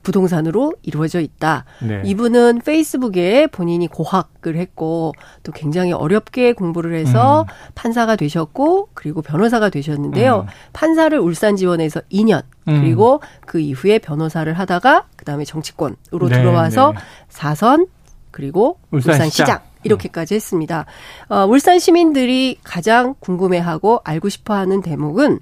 부동산으로 0.09 0.73
이루어져 0.83 1.21
있다. 1.21 1.66
네. 1.83 2.01
이분은 2.07 2.62
페이스북에 2.64 3.47
본인이 3.49 3.87
고학을 3.87 4.57
했고 4.57 5.12
또 5.42 5.53
굉장히 5.53 5.92
어렵게 5.92 6.55
공부를 6.55 6.94
해서 6.94 7.42
음. 7.42 7.47
판사가 7.75 8.16
되셨고 8.16 8.88
그리고 8.94 9.21
변호사가 9.21 9.68
되셨는데요. 9.68 10.40
음. 10.40 10.47
판사를 10.73 11.18
울산 11.18 11.57
지원해서 11.57 12.01
2년 12.11 12.42
음. 12.68 12.81
그리고 12.81 13.21
그 13.44 13.61
이후에 13.61 13.99
변호사를 13.99 14.51
하다가 14.51 15.05
그다음에 15.16 15.44
정치권으로 15.44 16.29
네, 16.31 16.38
들어와서 16.38 16.94
네. 16.94 17.01
4선 17.29 17.88
그리고 18.31 18.79
울산, 18.90 19.12
울산 19.12 19.29
시장. 19.29 19.47
시장. 19.47 19.61
이렇게까지 19.85 20.35
했습니다. 20.35 20.87
어, 21.29 21.44
울산 21.44 21.79
시민들이 21.79 22.59
가장 22.64 23.14
궁금해하고 23.21 24.01
알고 24.05 24.29
싶어하는 24.29 24.81
대목은 24.81 25.38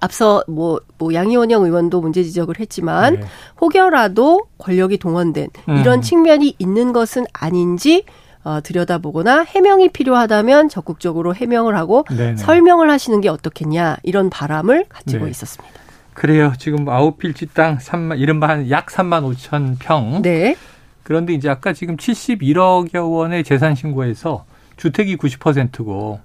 앞서 0.00 0.42
뭐, 0.48 0.80
뭐 0.98 1.14
양희원영 1.14 1.64
의원도 1.64 2.00
문제 2.00 2.22
지적을 2.22 2.58
했지만 2.58 3.20
네. 3.20 3.26
혹여라도 3.60 4.46
권력이 4.58 4.98
동원된 4.98 5.48
이런 5.80 5.98
음. 5.98 6.02
측면이 6.02 6.56
있는 6.58 6.92
것은 6.92 7.26
아닌지 7.32 8.04
어, 8.42 8.60
들여다보거나 8.62 9.42
해명이 9.42 9.90
필요하다면 9.90 10.70
적극적으로 10.70 11.34
해명을 11.34 11.76
하고 11.76 12.04
네네. 12.08 12.36
설명을 12.36 12.90
하시는 12.90 13.20
게 13.20 13.28
어떻겠냐 13.28 13.98
이런 14.02 14.30
바람을 14.30 14.86
가지고 14.88 15.26
네. 15.26 15.30
있었습니다. 15.30 15.80
그래요. 16.14 16.52
지금 16.58 16.88
아홉 16.88 17.18
필지 17.18 17.46
땅 17.52 17.78
3만 17.78 18.18
이른바 18.18 18.48
한약 18.48 18.86
3만 18.86 19.34
5천 19.34 19.76
평. 19.78 20.22
네. 20.22 20.56
그런데 21.02 21.34
이제 21.34 21.48
아까 21.48 21.72
지금 21.72 21.96
71억여 21.96 23.10
원의 23.10 23.44
재산 23.44 23.74
신고에서 23.74 24.44
주택이 24.76 25.16
90%고 25.16 26.20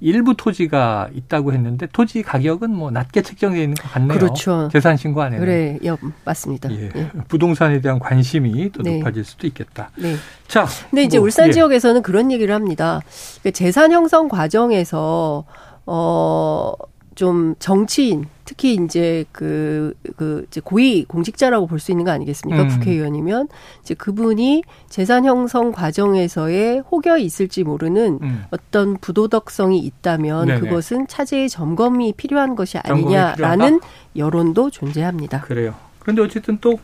일부 0.00 0.34
토지가 0.36 1.08
있다고 1.12 1.52
했는데 1.52 1.86
토지 1.92 2.22
가격은 2.22 2.70
뭐 2.70 2.90
낮게 2.90 3.22
책정되어 3.22 3.62
있는 3.62 3.74
것 3.74 3.90
같네요. 3.90 4.18
그렇죠. 4.18 4.68
재산 4.72 4.96
신고 4.96 5.22
안에는. 5.22 5.44
그래, 5.44 5.78
예, 5.82 5.96
맞습니다. 6.24 6.70
예. 6.72 6.90
예. 6.94 7.10
부동산에 7.28 7.80
대한 7.80 7.98
관심이 7.98 8.70
더 8.72 8.82
네. 8.82 8.98
높아질 8.98 9.24
수도 9.24 9.46
있겠다. 9.46 9.90
네. 9.96 10.14
자, 10.46 10.66
근데 10.90 11.02
이제 11.02 11.18
뭐, 11.18 11.24
울산 11.26 11.48
예. 11.48 11.52
지역에서는 11.52 12.02
그런 12.02 12.30
얘기를 12.30 12.54
합니다. 12.54 13.00
그러니까 13.40 13.56
재산 13.56 13.92
형성 13.92 14.28
과정에서 14.28 15.44
어. 15.86 16.74
좀 17.18 17.56
정치인 17.58 18.26
특히 18.48 18.76
이제 18.82 19.26
그, 19.30 19.92
그, 20.16 20.46
이제 20.48 20.62
고위 20.64 21.04
공직자라고 21.04 21.66
볼 21.66 21.78
수 21.78 21.92
있는 21.92 22.06
거 22.06 22.10
아니겠습니까? 22.12 22.62
음. 22.62 22.68
국회의원이면. 22.68 23.48
이제 23.82 23.92
그분이 23.92 24.62
재산 24.88 25.26
형성 25.26 25.70
과정에서의 25.70 26.82
혹여 26.90 27.18
있을지 27.18 27.62
모르는 27.62 28.18
음. 28.22 28.44
어떤 28.50 28.96
부도덕성이 28.96 29.78
있다면 29.80 30.46
네네. 30.46 30.60
그것은 30.60 31.08
차제의 31.08 31.50
점검이 31.50 32.14
필요한 32.14 32.56
것이 32.56 32.78
아니냐라는 32.78 33.80
여론도 34.16 34.70
존재합니다. 34.70 35.42
그래요. 35.42 35.74
그런데 35.98 36.22
어쨌든 36.22 36.56
또 36.62 36.78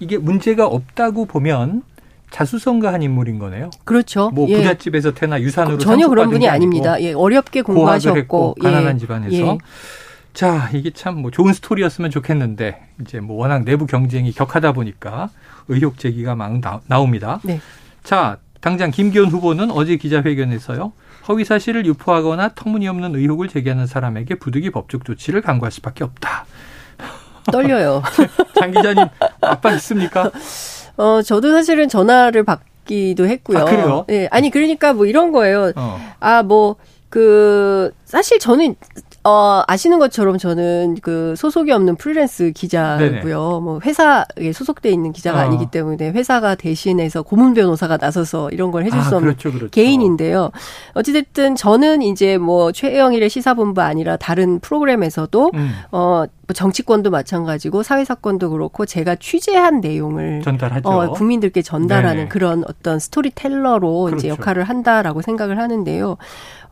이게 0.00 0.18
문제가 0.18 0.66
없다고 0.66 1.26
보면 1.26 1.82
자수성가한 2.32 3.02
인물인 3.02 3.38
거네요. 3.38 3.70
그렇죠. 3.84 4.30
뭐 4.30 4.48
예. 4.48 4.56
부잣집에서 4.56 5.14
태나 5.14 5.40
유산으로 5.40 5.78
전혀 5.78 6.08
그런 6.08 6.28
분이 6.28 6.48
아닙니다. 6.48 7.00
예, 7.00 7.12
어렵게 7.12 7.62
공부하셨고 7.62 8.56
가난한 8.60 8.96
예. 8.96 8.98
집안에서 8.98 9.36
예. 9.36 9.58
자, 10.34 10.68
이게 10.74 10.90
참 10.90 11.14
뭐 11.14 11.30
좋은 11.30 11.52
스토리였으면 11.52 12.10
좋겠는데 12.10 12.82
이제 13.00 13.20
뭐 13.20 13.36
워낙 13.36 13.64
내부 13.64 13.86
경쟁이 13.86 14.32
격하다 14.32 14.72
보니까 14.72 15.30
의혹 15.68 15.98
제기가 15.98 16.34
막 16.34 16.60
나, 16.60 16.98
옵니다 17.00 17.40
네. 17.44 17.60
자, 18.02 18.38
당장 18.60 18.90
김기현 18.90 19.28
후보는 19.28 19.70
어제 19.70 19.96
기자회견에서요. 19.96 20.92
허위 21.28 21.44
사실을 21.44 21.86
유포하거나 21.86 22.50
터무니없는 22.54 23.14
의혹을 23.14 23.48
제기하는 23.48 23.86
사람에게 23.86 24.34
부득이 24.34 24.70
법적 24.70 25.04
조치를 25.04 25.40
강구할 25.40 25.70
수밖에 25.70 26.04
없다. 26.04 26.44
떨려요. 27.50 28.02
장 28.58 28.70
기자님 28.72 29.06
압박 29.40 29.74
있습니까? 29.76 30.30
어, 30.96 31.22
저도 31.22 31.52
사실은 31.52 31.88
전화를 31.88 32.42
받기도 32.42 33.26
했고요. 33.26 33.58
아, 33.58 33.64
그래요? 33.64 34.04
예. 34.10 34.28
아니 34.30 34.50
그러니까 34.50 34.92
뭐 34.92 35.06
이런 35.06 35.30
거예요. 35.32 35.72
어. 35.76 36.00
아, 36.20 36.42
뭐 36.42 36.76
그 37.14 37.92
사실 38.04 38.40
저는 38.40 38.74
어, 39.26 39.62
아시는 39.66 39.98
것처럼 39.98 40.36
저는 40.36 40.98
그 41.00 41.34
소속이 41.36 41.72
없는 41.72 41.96
프리랜스 41.96 42.52
기자고요. 42.52 43.08
네네. 43.08 43.60
뭐 43.60 43.80
회사에 43.82 44.52
소속돼 44.52 44.90
있는 44.90 45.12
기자가 45.12 45.38
어. 45.38 45.42
아니기 45.42 45.70
때문에 45.70 46.10
회사가 46.10 46.54
대신해서 46.56 47.22
고문 47.22 47.54
변호사가 47.54 47.96
나서서 47.96 48.50
이런 48.50 48.70
걸 48.70 48.84
해줄 48.84 48.98
아, 49.00 49.02
수 49.02 49.16
없는 49.16 49.32
그렇죠, 49.32 49.50
그렇죠. 49.50 49.70
개인인데요. 49.70 50.50
어찌됐든 50.92 51.56
저는 51.56 52.02
이제 52.02 52.36
뭐 52.36 52.70
최영일의 52.70 53.30
시사본부 53.30 53.80
아니라 53.80 54.18
다른 54.18 54.60
프로그램에서도 54.60 55.50
음. 55.54 55.72
어, 55.90 56.24
뭐 56.46 56.54
정치권도 56.54 57.10
마찬가지고 57.10 57.82
사회 57.82 58.04
사건도 58.04 58.50
그렇고 58.50 58.84
제가 58.84 59.16
취재한 59.16 59.80
내용을 59.80 60.42
전달하죠. 60.42 60.86
어, 60.86 61.10
국민들께 61.12 61.62
전달하는 61.62 62.16
네네. 62.16 62.28
그런 62.28 62.62
어떤 62.68 62.98
스토리텔러로 62.98 64.02
그렇죠. 64.02 64.16
이제 64.18 64.28
역할을 64.28 64.64
한다라고 64.64 65.22
생각을 65.22 65.58
하는데요. 65.58 66.18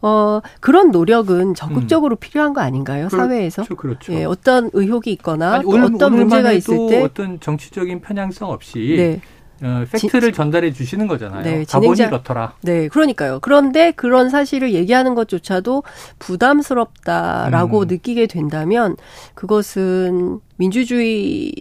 어, 0.03 0.41
그런 0.61 0.91
노력은 0.91 1.55
적극적으로 1.55 2.17
음. 2.17 2.21
필요한 2.21 2.53
거 2.53 2.61
아닌가요? 2.61 3.07
그렇죠, 3.09 3.17
사회에서? 3.17 3.65
그렇죠. 3.77 4.13
예, 4.13 4.25
어떤 4.25 4.69
의혹이 4.73 5.13
있거나 5.13 5.55
아니, 5.55 5.65
오늘, 5.65 5.85
어떤 5.85 6.17
문제가 6.17 6.53
있을 6.53 6.77
때 6.89 7.03
어떤 7.03 7.39
정치적인 7.41 8.01
편향성 8.01 8.51
없이 8.51 8.95
네. 8.97 9.21
어, 9.65 9.85
팩트를 9.93 10.33
지, 10.33 10.37
전달해 10.37 10.73
주시는 10.73 11.07
거잖아요. 11.07 11.43
네, 11.45 11.65
가본이 11.65 12.01
이렇더라. 12.01 12.55
네, 12.63 12.89
그러니까요. 12.89 13.39
그런데 13.41 13.93
그런 13.93 14.29
사실을 14.29 14.75
얘기하는 14.75 15.15
것조차도 15.15 15.85
부담스럽다라고 16.19 17.81
음. 17.83 17.87
느끼게 17.87 18.27
된다면 18.27 18.97
그것은 19.35 20.41
민주주의 20.57 21.53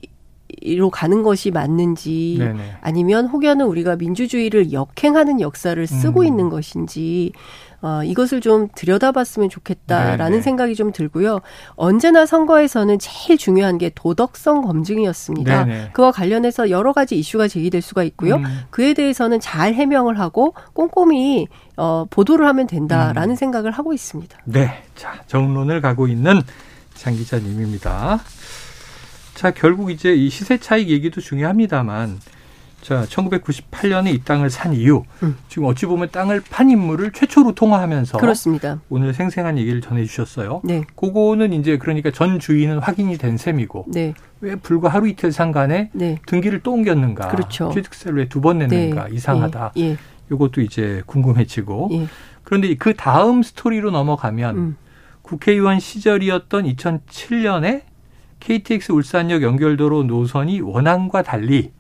로 0.64 0.92
가는 0.92 1.24
것이 1.24 1.50
맞는지 1.50 2.36
네네. 2.38 2.78
아니면 2.82 3.26
혹여는 3.28 3.66
우리가 3.66 3.96
민주주의를 3.96 4.72
역행하는 4.72 5.42
역사를 5.42 5.88
쓰고 5.88 6.22
음. 6.22 6.26
있는 6.26 6.50
것인지 6.50 7.32
어, 7.82 8.04
이것을 8.04 8.42
좀 8.42 8.68
들여다봤으면 8.76 9.50
좋겠다라는 9.50 10.32
네네. 10.34 10.42
생각이 10.42 10.76
좀 10.76 10.92
들고요. 10.92 11.40
언제나 11.72 12.28
선거에서는 12.28 13.00
제일 13.00 13.40
중요한 13.40 13.80
게 13.80 13.90
도덕성 13.94 14.62
검증이었습니다. 14.62 15.66
네네. 15.66 15.90
그와 15.94 16.12
관련해서 16.12 16.70
여러 16.70 16.94
가지 16.94 17.18
이슈가 17.18 17.48
제기될 17.48 17.82
수가 17.82 18.04
있고요. 18.04 18.36
음. 18.36 18.44
그에 18.70 18.94
대해서는 18.94 19.40
잘 19.40 19.74
해명을 19.74 20.20
하고 20.20 20.54
꼼꼼히 20.74 21.48
어, 21.76 22.06
보도를 22.10 22.46
하면 22.46 22.68
된다라는 22.68 23.32
음. 23.32 23.36
생각을 23.36 23.72
하고 23.72 23.94
있습니다. 23.94 24.38
네. 24.46 24.84
자, 24.96 25.16
정론을 25.26 25.82
가고 25.82 26.08
있는 26.08 26.40
장 26.94 27.16
기자님입니다. 27.16 28.20
자, 29.36 29.52
결국 29.52 29.92
이제 29.92 30.14
이 30.14 30.30
시세 30.30 30.58
차익 30.58 30.90
얘기도 30.90 31.22
중요합니다만 31.22 32.20
자, 32.82 33.06
1998년에 33.06 34.14
이 34.14 34.20
땅을 34.24 34.50
산 34.50 34.74
이후 34.74 35.04
음. 35.22 35.38
지금 35.48 35.66
어찌 35.66 35.86
보면 35.86 36.10
땅을 36.12 36.42
판 36.50 36.70
인물을 36.72 37.12
최초로 37.12 37.54
통화하면서 37.54 38.18
그렇습니다. 38.18 38.82
오늘 38.90 39.14
생생한 39.14 39.58
얘기를 39.60 39.82
전해 39.82 40.04
주셨어요. 40.06 40.62
네. 40.64 40.84
그거는 40.96 41.54
이제 41.54 41.78
그러니까 41.78 42.10
전 42.12 42.40
주인은 42.40 42.80
확인이 42.80 43.18
된 43.18 43.38
셈이고 43.38 43.86
네. 43.90 44.14
왜 44.42 44.56
불과 44.56 44.90
하루 44.90 45.08
이틀 45.08 45.32
상간에 45.32 45.92
네. 45.94 46.18
등기를 46.26 46.62
또 46.62 46.74
옮겼는가? 46.74 47.28
그렇죠. 47.28 47.72
취득세를 47.72 48.18
왜 48.18 48.28
두 48.28 48.42
번 48.42 48.58
냈는가? 48.60 49.08
네. 49.10 49.16
이상하다. 49.16 49.74
예. 49.78 49.82
예. 49.92 49.98
이것도 50.32 50.62
이제 50.62 51.04
궁금해지고 51.06 51.90
예. 51.94 52.08
그런데 52.44 52.74
그 52.76 52.96
다음 52.96 53.44
스토리로 53.44 53.92
넘어가면 53.92 54.58
음. 54.58 54.78
국회의원 55.22 55.80
시절이었던 55.80 56.66
2007년에 56.66 57.82
KTX 58.52 58.92
울산역 58.92 59.44
연결도로 59.44 60.04
노선이 60.04 60.60
원안과 60.62 61.22
달리 61.24 61.72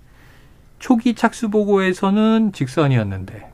초기 0.79 1.13
착수 1.15 1.49
보고에서는 1.49 2.53
직선이었는데 2.53 3.51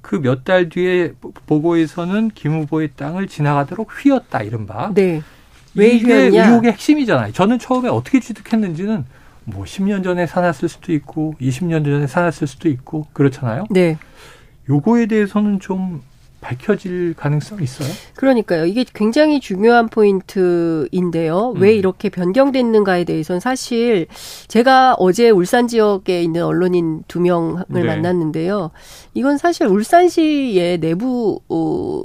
그 0.00 0.16
몇 0.20 0.44
달 0.44 0.68
뒤에 0.68 1.12
보고에서는 1.46 2.30
김 2.34 2.52
후보의 2.52 2.90
땅을 2.96 3.26
지나가도록 3.28 3.90
휘었다 3.92 4.42
이른바. 4.42 4.92
네. 4.94 5.22
왜 5.74 5.88
이게 5.88 6.28
휘었냐? 6.28 6.46
의혹의 6.48 6.72
핵심이잖아요. 6.72 7.32
저는 7.32 7.58
처음에 7.58 7.88
어떻게 7.88 8.20
취득했는지는 8.20 9.04
뭐 9.44 9.64
10년 9.64 10.02
전에 10.04 10.26
사놨을 10.26 10.68
수도 10.68 10.92
있고 10.92 11.34
20년 11.40 11.84
전에 11.84 12.06
사놨을 12.06 12.46
수도 12.46 12.68
있고 12.68 13.06
그렇잖아요. 13.12 13.66
네. 13.70 13.98
요거에 14.68 15.06
대해서는 15.06 15.60
좀 15.60 16.02
밝혀질 16.46 17.14
가능성이 17.14 17.64
있어요? 17.64 17.88
그러니까요. 18.14 18.66
이게 18.66 18.84
굉장히 18.94 19.40
중요한 19.40 19.88
포인트인데요. 19.88 21.54
음. 21.56 21.60
왜 21.60 21.74
이렇게 21.74 22.08
변경됐는가에 22.08 23.02
대해서는 23.02 23.40
사실 23.40 24.06
제가 24.46 24.94
어제 24.98 25.28
울산 25.30 25.66
지역에 25.66 26.22
있는 26.22 26.44
언론인 26.44 27.02
두 27.08 27.20
명을 27.20 27.64
네. 27.68 27.82
만났는데요. 27.82 28.70
이건 29.14 29.38
사실 29.38 29.66
울산시의 29.66 30.78
내부 30.78 31.40
어, 31.48 32.02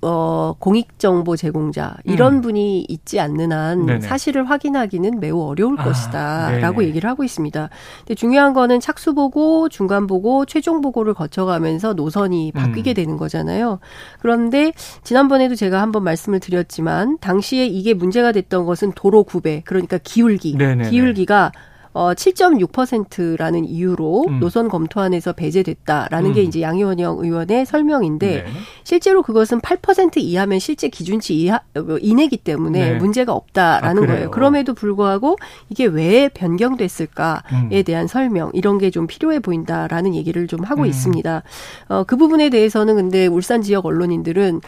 어, 0.00 0.54
공익정보 0.58 1.36
제공자 1.36 1.96
이런 2.04 2.34
음. 2.34 2.40
분이 2.40 2.86
있지 2.88 3.18
않는 3.18 3.52
한 3.52 3.86
네네. 3.86 4.00
사실을 4.00 4.48
확인하기는 4.48 5.18
매우 5.18 5.42
어려울 5.42 5.78
아, 5.80 5.84
것이다 5.84 6.58
라고 6.58 6.84
얘기를 6.84 7.10
하고 7.10 7.24
있습니다. 7.24 7.68
근데 8.00 8.14
중요한 8.14 8.52
거는 8.52 8.78
착수 8.78 9.14
보고 9.14 9.68
중간 9.68 10.06
보고 10.06 10.44
최종 10.44 10.80
보고를 10.80 11.14
거쳐가면서 11.14 11.94
노선이 11.94 12.52
바뀌게 12.52 12.92
음. 12.92 12.94
되는 12.94 13.16
거잖아요. 13.16 13.80
그런데 14.20 14.72
지난번에도 15.02 15.56
제가 15.56 15.82
한번 15.82 16.04
말씀을 16.04 16.38
드렸지만 16.38 17.18
당시에 17.18 17.66
이게 17.66 17.92
문제가 17.92 18.30
됐던 18.30 18.66
것은 18.66 18.92
도로 18.92 19.24
구배 19.24 19.62
그러니까 19.64 19.98
기울기 19.98 20.56
네네네. 20.56 20.90
기울기가 20.90 21.50
어 21.98 22.14
7.6%라는 22.14 23.64
이유로 23.64 24.26
음. 24.28 24.40
노선 24.40 24.68
검토안에서 24.68 25.32
배제됐다라는 25.32 26.30
음. 26.30 26.34
게 26.34 26.42
이제 26.42 26.60
양희원영 26.60 27.18
의원의 27.18 27.66
설명인데 27.66 28.26
네. 28.44 28.44
실제로 28.84 29.22
그것은 29.22 29.60
8% 29.60 30.18
이하면 30.18 30.58
실제 30.58 30.88
기준치 30.88 31.34
이하 31.40 31.56
어, 31.76 31.96
이내기 32.00 32.36
때문에 32.36 32.92
네. 32.92 32.98
문제가 32.98 33.32
없다라는 33.32 34.04
아, 34.04 34.06
거예요. 34.06 34.30
그럼에도 34.30 34.74
불구하고 34.74 35.36
이게 35.70 35.86
왜 35.86 36.28
변경됐을까에 36.28 37.40
음. 37.52 37.82
대한 37.84 38.06
설명 38.06 38.50
이런 38.54 38.78
게 38.78 38.88
좀 38.90 39.06
필요해 39.06 39.40
보인다라는 39.40 40.14
얘기를 40.14 40.46
좀 40.46 40.64
하고 40.64 40.82
음. 40.82 40.86
있습니다. 40.86 41.42
어, 41.88 42.04
그 42.04 42.16
부분에 42.16 42.48
대해서는 42.48 42.96
근데 42.96 43.26
울산 43.26 43.60
지역 43.62 43.86
언론인들은 43.86 44.60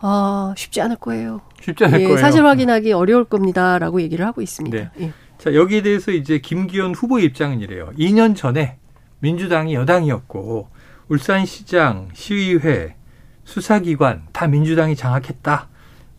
아, 0.00 0.54
쉽지 0.56 0.80
않을 0.80 0.96
거예요. 0.96 1.40
쉽지 1.62 1.84
않을 1.84 2.00
예, 2.00 2.04
거예요. 2.04 2.18
사실 2.18 2.44
확인하기 2.44 2.92
어려울 2.92 3.24
겁니다라고 3.24 4.00
얘기를 4.02 4.26
하고 4.26 4.40
있습니다. 4.42 4.76
네. 4.76 4.90
예. 5.00 5.12
자, 5.38 5.54
여기에 5.54 5.82
대해서 5.82 6.10
이제 6.10 6.38
김기현 6.38 6.94
후보 6.94 7.18
입장은 7.18 7.60
이래요. 7.60 7.92
2년 7.98 8.34
전에 8.36 8.78
민주당이 9.20 9.74
여당이었고 9.74 10.68
울산시장, 11.08 12.08
시의회, 12.14 12.96
수사기관 13.44 14.22
다 14.32 14.46
민주당이 14.46 14.96
장악했다. 14.96 15.68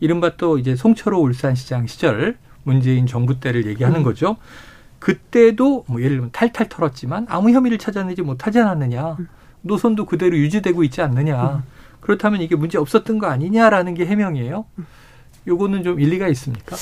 이른바 0.00 0.36
또 0.36 0.58
이제 0.58 0.76
송철호 0.76 1.20
울산시장 1.20 1.86
시절 1.86 2.38
문재인 2.62 3.06
정부 3.06 3.40
때를 3.40 3.66
얘기하는 3.66 4.00
음. 4.00 4.04
거죠. 4.04 4.36
그때도 4.98 5.84
뭐 5.88 6.00
예를 6.00 6.16
들면 6.16 6.30
탈탈 6.32 6.68
털었지만 6.68 7.26
아무 7.28 7.50
혐의를 7.50 7.78
찾아내지 7.78 8.22
못하지 8.22 8.60
않았느냐. 8.60 9.16
음. 9.18 9.28
노선도 9.62 10.06
그대로 10.06 10.36
유지되고 10.36 10.84
있지 10.84 11.02
않느냐. 11.02 11.56
음. 11.56 11.62
그렇다면 12.00 12.40
이게 12.40 12.56
문제 12.56 12.78
없었던 12.78 13.18
거 13.18 13.26
아니냐라는 13.26 13.94
게 13.94 14.06
해명이에요. 14.06 14.64
요거는 15.46 15.82
좀 15.82 16.00
일리가 16.00 16.28
있습니까? 16.28 16.76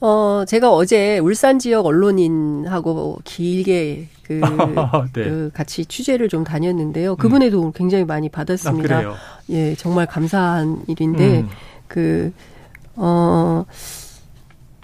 어, 0.00 0.44
제가 0.46 0.72
어제 0.72 1.18
울산 1.18 1.58
지역 1.58 1.86
언론인하고 1.86 3.18
길게 3.24 4.08
그, 4.22 4.40
네. 5.14 5.24
그 5.24 5.50
같이 5.52 5.84
취재를 5.84 6.28
좀 6.28 6.44
다녔는데요. 6.44 7.16
그분의 7.16 7.48
음. 7.48 7.52
도움 7.52 7.72
굉장히 7.72 8.04
많이 8.04 8.28
받았습니다. 8.28 8.98
아, 8.98 9.14
예, 9.50 9.74
정말 9.74 10.06
감사한 10.06 10.84
일인데 10.86 11.40
음. 11.40 11.48
그 11.88 12.32
어, 12.94 13.64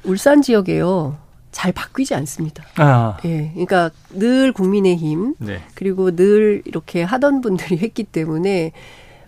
울산 0.05 0.43
지역에요. 0.43 1.17
잘 1.53 1.71
바뀌지 1.71 2.17
않습니다. 2.17 2.65
아. 2.77 3.17
예. 3.25 3.51
그러니까 3.53 3.91
늘 4.11 4.53
국민의힘 4.53 5.37
네. 5.39 5.61
그리고 5.77 6.17
늘 6.17 6.63
이렇게 6.65 7.05
하던 7.05 7.43
분들이 7.43 7.79
했기 7.83 8.03
때문에 8.03 8.73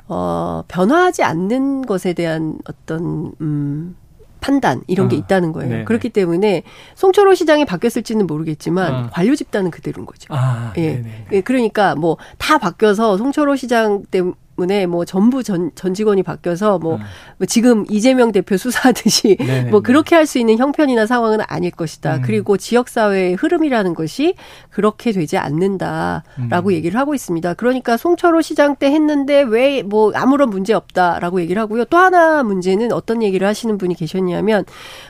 어, 0.08 0.64
변화하지 0.66 1.22
않는 1.22 1.82
것에 1.86 2.14
대한 2.14 2.58
어떤 2.68 3.32
음 3.40 3.96
판단 4.40 4.82
이런 4.86 5.08
게 5.08 5.16
어. 5.16 5.18
있다는 5.18 5.52
거예요. 5.52 5.68
네네. 5.70 5.84
그렇기 5.84 6.10
때문에 6.10 6.62
송철호 6.94 7.34
시장이 7.34 7.64
바뀌었을지는 7.64 8.26
모르겠지만 8.26 8.94
어. 8.94 9.08
관료 9.12 9.34
집단은 9.34 9.70
그대로인 9.70 10.06
거죠. 10.06 10.26
아, 10.34 10.72
예. 10.76 10.96
네네. 10.96 11.26
예. 11.32 11.40
그러니까 11.40 11.94
뭐 11.94 12.16
다 12.38 12.58
바뀌어서 12.58 13.16
송철호 13.16 13.56
시장 13.56 14.04
때문에 14.10 14.34
때문에 14.56 14.86
뭐 14.86 15.04
전부 15.04 15.42
전, 15.42 15.70
전 15.74 15.94
직원이 15.94 16.22
바뀌어서 16.22 16.78
뭐, 16.78 16.96
음. 16.96 17.00
뭐 17.38 17.46
지금 17.46 17.84
이재명 17.88 18.32
대표 18.32 18.56
수사하듯이 18.56 19.36
네네네. 19.38 19.70
뭐 19.70 19.80
그렇게 19.80 20.14
할 20.14 20.26
수 20.26 20.40
있는 20.40 20.58
형편이나 20.58 21.06
상황은 21.06 21.38
아닐 21.46 21.70
것이다. 21.70 22.16
음. 22.16 22.22
그리고 22.24 22.56
지역 22.56 22.88
사회의 22.88 23.34
흐름이라는 23.34 23.94
것이 23.94 24.34
그렇게 24.70 25.12
되지 25.12 25.38
않는다라고 25.38 26.70
음. 26.70 26.72
얘기를 26.72 26.98
하고 26.98 27.14
있습니다. 27.14 27.54
그러니까 27.54 27.96
송철호 27.96 28.40
시장 28.40 28.74
때 28.74 28.90
했는데 28.90 29.42
왜 29.42 29.82
뭐 29.86 30.10
아무런 30.16 30.50
문제 30.50 30.72
없다라고 30.72 31.40
얘기를 31.40 31.62
하고요. 31.62 31.84
또 31.84 31.96
하나 31.96 32.42
문제는 32.42 32.90
어떤 32.92 33.22
얘기를 33.22 33.46
하시는 33.46 33.78
분이 33.78 33.94
계셨냐면 33.94 34.64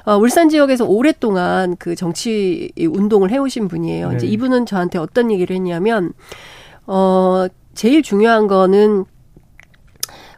어, 0.05 0.17
울산 0.17 0.51
지역에서 0.51 0.85
오랫동안 0.85 1.77
그 1.79 1.95
정치 1.95 2.71
운동을 2.79 3.31
해오신 3.31 3.69
분이에요. 3.69 4.11
네. 4.11 4.17
이제 4.17 4.27
이분은 4.27 4.67
저한테 4.67 4.99
어떤 4.99 5.31
얘기를 5.33 5.57
했냐면 5.57 6.13
어 6.87 7.47
제일 7.75 8.03
중요한 8.03 8.49
거는 8.49 9.05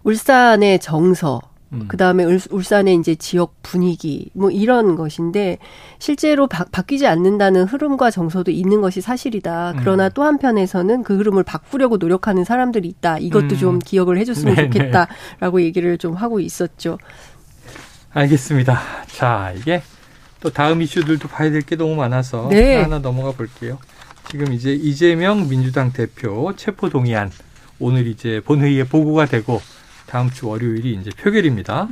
울산의 0.08 0.78
정서, 0.78 1.42
음. 1.74 1.84
그 1.86 1.98
다음에 1.98 2.24
울산의 2.24 2.94
이제 2.96 3.14
지역 3.14 3.56
분위기, 3.62 4.30
뭐 4.32 4.50
이런 4.50 4.96
것인데, 4.96 5.58
실제로 5.98 6.46
바, 6.46 6.64
바뀌지 6.64 7.06
않는다는 7.06 7.64
흐름과 7.64 8.10
정서도 8.10 8.50
있는 8.50 8.80
것이 8.80 9.02
사실이다. 9.02 9.72
음. 9.72 9.76
그러나 9.80 10.06
음. 10.06 10.10
또 10.14 10.22
한편에서는 10.24 11.02
그 11.02 11.18
흐름을 11.18 11.42
바꾸려고 11.42 11.98
노력하는 11.98 12.44
사람들이 12.44 12.88
있다. 12.88 13.18
이것도 13.18 13.56
음. 13.56 13.58
좀 13.58 13.78
기억을 13.80 14.16
해줬으면 14.18 14.54
네네. 14.54 14.70
좋겠다라고 14.70 15.60
얘기를 15.60 15.98
좀 15.98 16.14
하고 16.14 16.40
있었죠. 16.40 16.96
알겠습니다. 18.14 18.80
자, 19.08 19.52
이게 19.54 19.82
또 20.40 20.48
다음 20.48 20.80
이슈들도 20.80 21.28
봐야 21.28 21.50
될 21.50 21.60
게 21.60 21.76
너무 21.76 21.94
많아서 21.96 22.48
네. 22.50 22.80
하나 22.80 22.98
넘어가 23.00 23.32
볼게요. 23.32 23.78
지금 24.30 24.54
이제 24.54 24.72
이재명 24.72 25.48
민주당 25.48 25.92
대표 25.92 26.54
체포 26.56 26.88
동의안 26.88 27.30
오늘 27.78 28.06
이제 28.06 28.40
본회의에 28.44 28.84
보고가 28.84 29.26
되고 29.26 29.60
다음 30.08 30.30
주 30.30 30.48
월요일이 30.48 30.94
이제 30.94 31.10
표결입니다. 31.10 31.88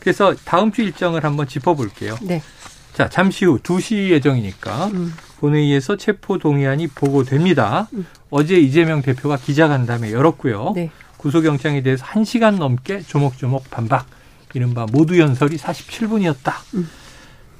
그래서 0.00 0.34
다음 0.44 0.72
주 0.72 0.82
일정을 0.82 1.24
한번 1.24 1.46
짚어볼게요. 1.46 2.16
네. 2.22 2.42
자, 2.94 3.08
잠시 3.08 3.44
후 3.44 3.58
2시 3.58 4.08
예정이니까 4.10 4.86
음. 4.86 5.14
본회의에서 5.38 5.96
체포 5.96 6.38
동의안이 6.38 6.88
보고됩니다. 6.88 7.88
음. 7.92 8.06
어제 8.30 8.58
이재명 8.58 9.02
대표가 9.02 9.36
기자간담회 9.36 10.12
열었고요. 10.12 10.72
네. 10.74 10.90
구속영장에 11.18 11.82
대해서 11.82 12.04
1시간 12.04 12.56
넘게 12.56 13.02
조목조목 13.02 13.70
반박. 13.70 14.06
이른바 14.54 14.86
모두 14.90 15.18
연설이 15.18 15.56
47분이었다. 15.58 16.52
음. 16.74 16.88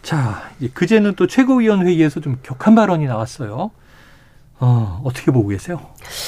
자, 0.02 0.50
그제는 0.74 1.14
또 1.14 1.26
최고위원회의에서 1.26 2.20
좀 2.20 2.38
격한 2.42 2.74
발언이 2.74 3.06
나왔어요. 3.06 3.70
어, 4.58 5.00
어떻게 5.04 5.30
보고 5.30 5.48
계세요? 5.48 5.80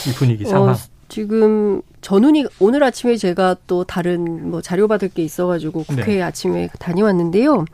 이 0.07 0.13
분위기 0.15 0.45
상황. 0.45 0.71
어, 0.71 0.77
지금 1.13 1.83
전운이 2.01 2.47
오늘 2.59 2.83
아침에 2.83 3.19
제가 3.19 3.57
또 3.67 3.85
다른 3.85 4.51
뭐 4.51 4.63
자료 4.63 4.89
받을 4.89 5.11
게 5.11 5.23
있어가지고 5.23 5.85
국회 5.85 6.17
네. 6.17 6.23
아침에 6.23 6.71
다녀왔는데요. 6.79 7.67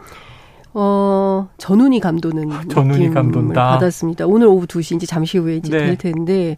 어, 0.74 1.48
전운이 1.56 2.00
감도는 2.00 2.50
아, 2.50 2.64
전운이 2.68 3.10
감돈다. 3.10 3.78
받았습니다. 3.78 4.26
오늘 4.26 4.48
오후 4.48 4.66
2시 4.66 4.96
이제 4.96 5.06
잠시 5.06 5.38
후에 5.38 5.54
이제 5.54 5.70
네. 5.70 5.84
될 5.84 5.96
텐데 5.96 6.56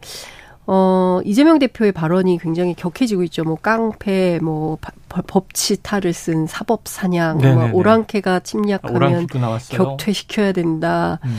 어, 0.66 1.20
이재명 1.26 1.58
대표의 1.58 1.92
발언이 1.92 2.38
굉장히 2.38 2.72
격해지고 2.72 3.24
있죠. 3.24 3.44
뭐 3.44 3.56
깡패, 3.56 4.38
뭐 4.40 4.78
법치타를 5.10 6.14
쓴 6.14 6.46
사법 6.46 6.88
사냥, 6.88 7.36
뭐 7.36 7.72
오랑캐가 7.74 8.40
침략하면 8.40 9.26
아, 9.34 9.58
격퇴시켜야 9.68 10.52
된다. 10.52 11.18
음. 11.26 11.38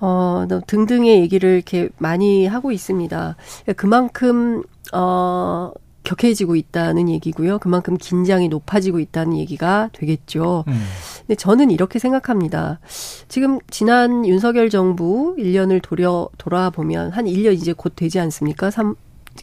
어, 0.00 0.46
등등의 0.66 1.20
얘기를 1.20 1.54
이렇게 1.54 1.88
많이 1.98 2.46
하고 2.46 2.72
있습니다. 2.72 3.36
그만큼, 3.76 4.62
어, 4.92 5.72
격해지고 6.08 6.56
있다는 6.56 7.10
얘기고요. 7.10 7.58
그만큼 7.58 7.98
긴장이 7.98 8.48
높아지고 8.48 8.98
있다는 8.98 9.36
얘기가 9.36 9.90
되겠죠. 9.92 10.64
음. 10.66 10.80
근데 11.20 11.34
저는 11.34 11.70
이렇게 11.70 11.98
생각합니다. 11.98 12.80
지금 13.28 13.58
지난 13.68 14.24
윤석열 14.24 14.70
정부 14.70 15.34
1년을 15.38 15.82
돌려, 15.82 16.30
돌아보면 16.38 17.10
한 17.10 17.26
1년 17.26 17.52
이제 17.52 17.74
곧 17.74 17.92
되지 17.94 18.20
않습니까? 18.20 18.70
3, 18.70 18.94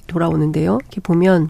돌아오는데요. 0.08 0.80
이렇게 0.82 1.02
보면 1.02 1.50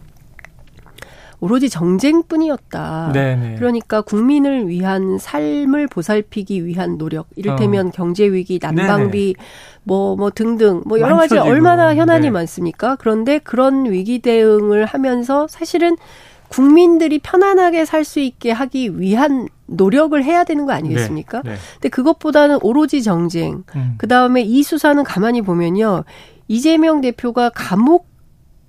오로지 1.45 1.69
정쟁뿐이었다. 1.69 3.11
네네. 3.13 3.55
그러니까 3.59 4.01
국민을 4.01 4.67
위한 4.67 5.19
삶을 5.19 5.87
보살피기 5.87 6.65
위한 6.65 6.97
노력, 6.97 7.27
이를테면 7.35 7.87
어. 7.87 7.91
경제 7.93 8.25
위기, 8.25 8.57
난방비, 8.59 9.35
뭐뭐 9.83 10.15
뭐 10.15 10.31
등등 10.31 10.81
뭐 10.85 10.99
여러 10.99 11.15
가지 11.15 11.37
얼마나 11.37 11.95
현안이 11.95 12.23
네. 12.23 12.31
많습니까? 12.31 12.95
그런데 12.95 13.37
그런 13.37 13.91
위기 13.91 14.19
대응을 14.19 14.85
하면서 14.85 15.45
사실은 15.47 15.97
국민들이 16.49 17.19
편안하게 17.19 17.85
살 17.85 18.03
수 18.03 18.19
있게 18.19 18.51
하기 18.51 18.99
위한 18.99 19.47
노력을 19.67 20.21
해야 20.23 20.43
되는 20.43 20.65
거 20.65 20.73
아니겠습니까? 20.73 21.41
네, 21.43 21.51
네. 21.51 21.55
근데 21.73 21.89
그것보다는 21.89 22.59
오로지 22.61 23.03
정쟁. 23.03 23.63
음. 23.75 23.95
그 23.97 24.07
다음에 24.07 24.41
이 24.41 24.63
수사는 24.63 25.03
가만히 25.03 25.41
보면요. 25.41 26.05
이재명 26.47 27.01
대표가 27.01 27.49
감옥 27.49 28.14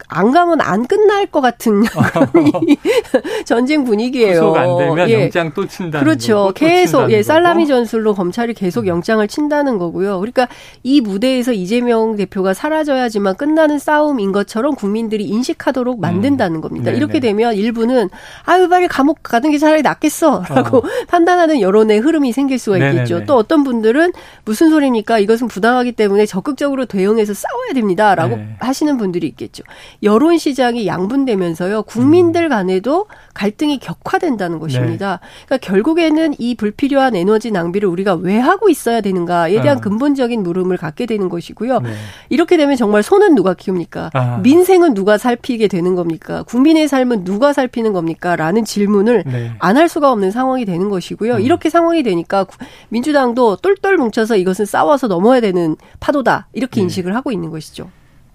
안 0.09 0.31
가면 0.31 0.61
안 0.61 0.87
끝날 0.87 1.27
것 1.27 1.41
같은 1.41 1.83
전쟁 3.45 3.85
분위기예요. 3.85 4.41
구속 4.41 4.57
안 4.57 4.79
되면 4.79 5.11
예. 5.11 5.23
영장 5.25 5.53
또 5.55 5.67
친다는 5.67 6.05
그렇죠. 6.05 6.53
계속 6.55 7.11
예 7.11 7.23
살라미 7.23 7.67
전술로 7.67 8.15
검찰이 8.15 8.55
계속 8.55 8.85
음. 8.85 8.87
영장을 8.89 9.27
친다는 9.29 9.79
거고요. 9.79 10.19
그러니까 10.21 10.49
이 10.83 11.01
무대에서 11.01 11.53
이재명 11.53 12.17
대표가 12.17 12.55
사라져야지만 12.55 13.37
끝나는 13.37 13.79
싸움인 13.79 14.33
것처럼 14.33 14.75
국민들이 14.75 15.25
인식하도록 15.25 16.01
만든다는 16.01 16.57
음. 16.57 16.61
겁니다. 16.61 16.91
음. 16.91 16.97
이렇게 16.97 17.21
되면 17.21 17.55
일부는 17.55 18.09
아유 18.45 18.69
빨리 18.69 18.89
감옥 18.89 19.23
가는 19.23 19.51
게 19.51 19.59
차라리 19.59 19.83
낫겠어라고 19.83 20.79
어. 20.79 20.83
판단하는 21.09 21.61
여론의 21.61 21.99
흐름이 21.99 22.33
생길 22.33 22.59
수가 22.59 22.79
있겠죠. 22.79 23.15
네네네. 23.15 23.27
또 23.27 23.35
어떤 23.35 23.65
분들은 23.65 24.13
무슨 24.45 24.71
소리입니까? 24.71 25.19
이것은 25.19 25.49
부당하기 25.49 25.93
때문에 25.93 26.27
적극적으로 26.27 26.87
대응해서 26.87 27.35
싸워야 27.35 27.73
됩니다라고 27.75 28.37
네. 28.37 28.57
하시는 28.61 28.97
분들이 28.97 29.27
있겠죠. 29.29 29.65
여론 30.03 30.39
시장이 30.39 30.87
양분되면서요. 30.87 31.83
국민들 31.83 32.45
음. 32.45 32.49
간에도 32.49 33.07
갈등이 33.35 33.79
격화된다는 33.79 34.59
것입니다. 34.59 35.21
네. 35.21 35.45
그러니까 35.47 35.67
결국에는 35.67 36.35
이 36.39 36.55
불필요한 36.55 37.17
에너지 37.17 37.51
낭비를 37.51 37.89
우리가 37.89 38.15
왜 38.15 38.39
하고 38.39 38.69
있어야 38.69 39.01
되는가에 39.01 39.61
대한 39.61 39.79
아. 39.79 39.81
근본적인 39.81 40.43
물음을 40.43 40.77
갖게 40.77 41.07
되는 41.07 41.29
것이고요. 41.29 41.81
네. 41.81 41.91
이렇게 42.29 42.57
되면 42.57 42.77
정말 42.77 43.03
손은 43.03 43.35
누가 43.35 43.55
키웁니까? 43.55 44.11
아. 44.15 44.41
민생은 44.43 44.95
누가 44.95 45.19
살피게 45.19 45.69
되는 45.69 45.95
겁니까? 45.95 46.43
국민의 46.45 46.89
삶은 46.89 47.25
누가 47.25 47.53
살피는 47.53 47.93
겁니까? 47.93 48.37
라는 48.37 48.65
질문을 48.65 49.25
네. 49.27 49.53
안할 49.59 49.89
수가 49.89 50.13
없는 50.13 50.31
상황이 50.31 50.65
되는 50.65 50.89
것이고요. 50.89 51.37
음. 51.37 51.41
이렇게 51.41 51.71
상황이 51.71 52.03
되니까 52.03 52.47
민주당도 52.89 53.57
똘똘 53.57 53.97
뭉쳐서 53.97 54.37
이것은 54.37 54.65
싸워서 54.65 55.09
넘어야 55.09 55.41
되는 55.41 55.77
파도다. 56.01 56.49
이렇게 56.53 56.77
네. 56.77 56.83
인식을 56.83 57.15
하고 57.15 57.33
있는 57.33 57.51
것이죠. 57.51 57.91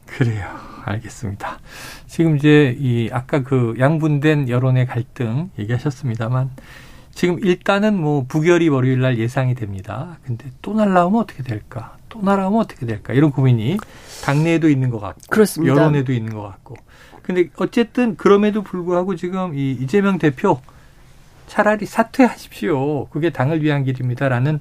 그래요. 0.05 0.70
알겠습니다. 0.85 1.59
지금 2.07 2.37
이제 2.37 2.75
이 2.79 3.09
아까 3.11 3.43
그 3.43 3.75
양분된 3.79 4.49
여론의 4.49 4.85
갈등 4.85 5.49
얘기하셨습니다만 5.59 6.51
지금 7.13 7.39
일단은 7.39 7.99
뭐 7.99 8.25
부결이 8.27 8.69
월요일 8.69 9.01
날 9.01 9.17
예상이 9.17 9.55
됩니다. 9.55 10.17
근데 10.25 10.45
또 10.61 10.73
날라오면 10.73 11.21
어떻게 11.21 11.43
될까? 11.43 11.97
또 12.09 12.21
날아오면 12.21 12.59
어떻게 12.59 12.85
될까? 12.85 13.13
이런 13.13 13.31
고민이 13.31 13.77
당내에도 14.23 14.69
있는 14.69 14.89
것 14.89 14.99
같고 14.99 15.21
그렇습니다. 15.29 15.73
여론에도 15.73 16.13
있는 16.13 16.33
것 16.33 16.41
같고. 16.41 16.75
근데 17.21 17.49
어쨌든 17.57 18.15
그럼에도 18.15 18.63
불구하고 18.63 19.15
지금 19.15 19.55
이 19.55 19.71
이재명 19.71 20.17
대표 20.17 20.59
차라리 21.47 21.85
사퇴하십시오. 21.85 23.07
그게 23.09 23.29
당을 23.29 23.61
위한 23.61 23.83
길입니다라는 23.83 24.59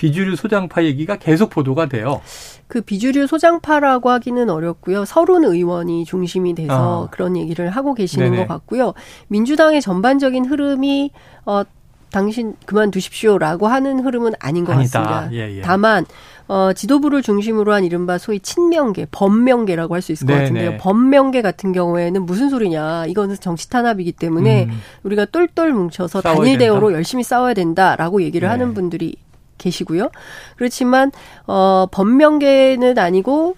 비주류 0.00 0.34
소장파 0.34 0.82
얘기가 0.84 1.16
계속 1.16 1.50
보도가 1.50 1.84
돼요. 1.90 2.22
그 2.68 2.80
비주류 2.80 3.26
소장파라고 3.26 4.08
하기는 4.08 4.48
어렵고요. 4.48 5.04
서른 5.04 5.44
의원이 5.44 6.06
중심이 6.06 6.54
돼서 6.54 7.04
아. 7.04 7.10
그런 7.10 7.36
얘기를 7.36 7.68
하고 7.68 7.92
계시는 7.92 8.30
네네. 8.30 8.46
것 8.46 8.48
같고요. 8.48 8.94
민주당의 9.28 9.82
전반적인 9.82 10.46
흐름이 10.46 11.10
어 11.44 11.64
당신 12.10 12.54
그만두십시오라고 12.64 13.68
하는 13.68 14.00
흐름은 14.00 14.32
아닌 14.40 14.64
것 14.64 14.72
아니다. 14.72 15.02
같습니다. 15.02 15.32
예, 15.34 15.58
예. 15.58 15.60
다만 15.60 16.06
어, 16.48 16.72
지도부를 16.72 17.20
중심으로 17.20 17.74
한 17.74 17.84
이른바 17.84 18.16
소위 18.16 18.40
친명계, 18.40 19.08
범명계라고 19.12 19.94
할 19.94 20.00
수 20.00 20.12
있을 20.12 20.26
것 20.26 20.32
네네. 20.32 20.42
같은데요. 20.48 20.78
범명계 20.80 21.42
같은 21.42 21.72
경우에는 21.72 22.24
무슨 22.24 22.48
소리냐. 22.48 23.04
이거는 23.06 23.36
정치 23.38 23.68
탄압이기 23.68 24.12
때문에 24.12 24.64
음. 24.64 24.80
우리가 25.02 25.26
똘똘 25.26 25.74
뭉쳐서 25.74 26.22
단일 26.22 26.56
대우로 26.56 26.94
열심히 26.94 27.22
싸워야 27.22 27.52
된다라고 27.52 28.22
얘기를 28.22 28.48
네. 28.48 28.50
하는 28.50 28.72
분들이 28.72 29.14
계시고요. 29.60 30.10
그렇지만 30.56 31.12
어, 31.46 31.86
범명계는 31.90 32.98
아니고 32.98 33.56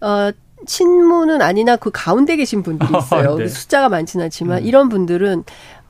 어, 0.00 0.30
친문은 0.66 1.42
아니나 1.42 1.76
그 1.76 1.90
가운데 1.92 2.36
계신 2.36 2.62
분들이 2.62 2.90
있어요. 2.98 3.36
네. 3.36 3.46
숫자가 3.46 3.88
많지는 3.88 4.24
않지만 4.24 4.58
음. 4.58 4.66
이런 4.66 4.88
분들은 4.88 5.44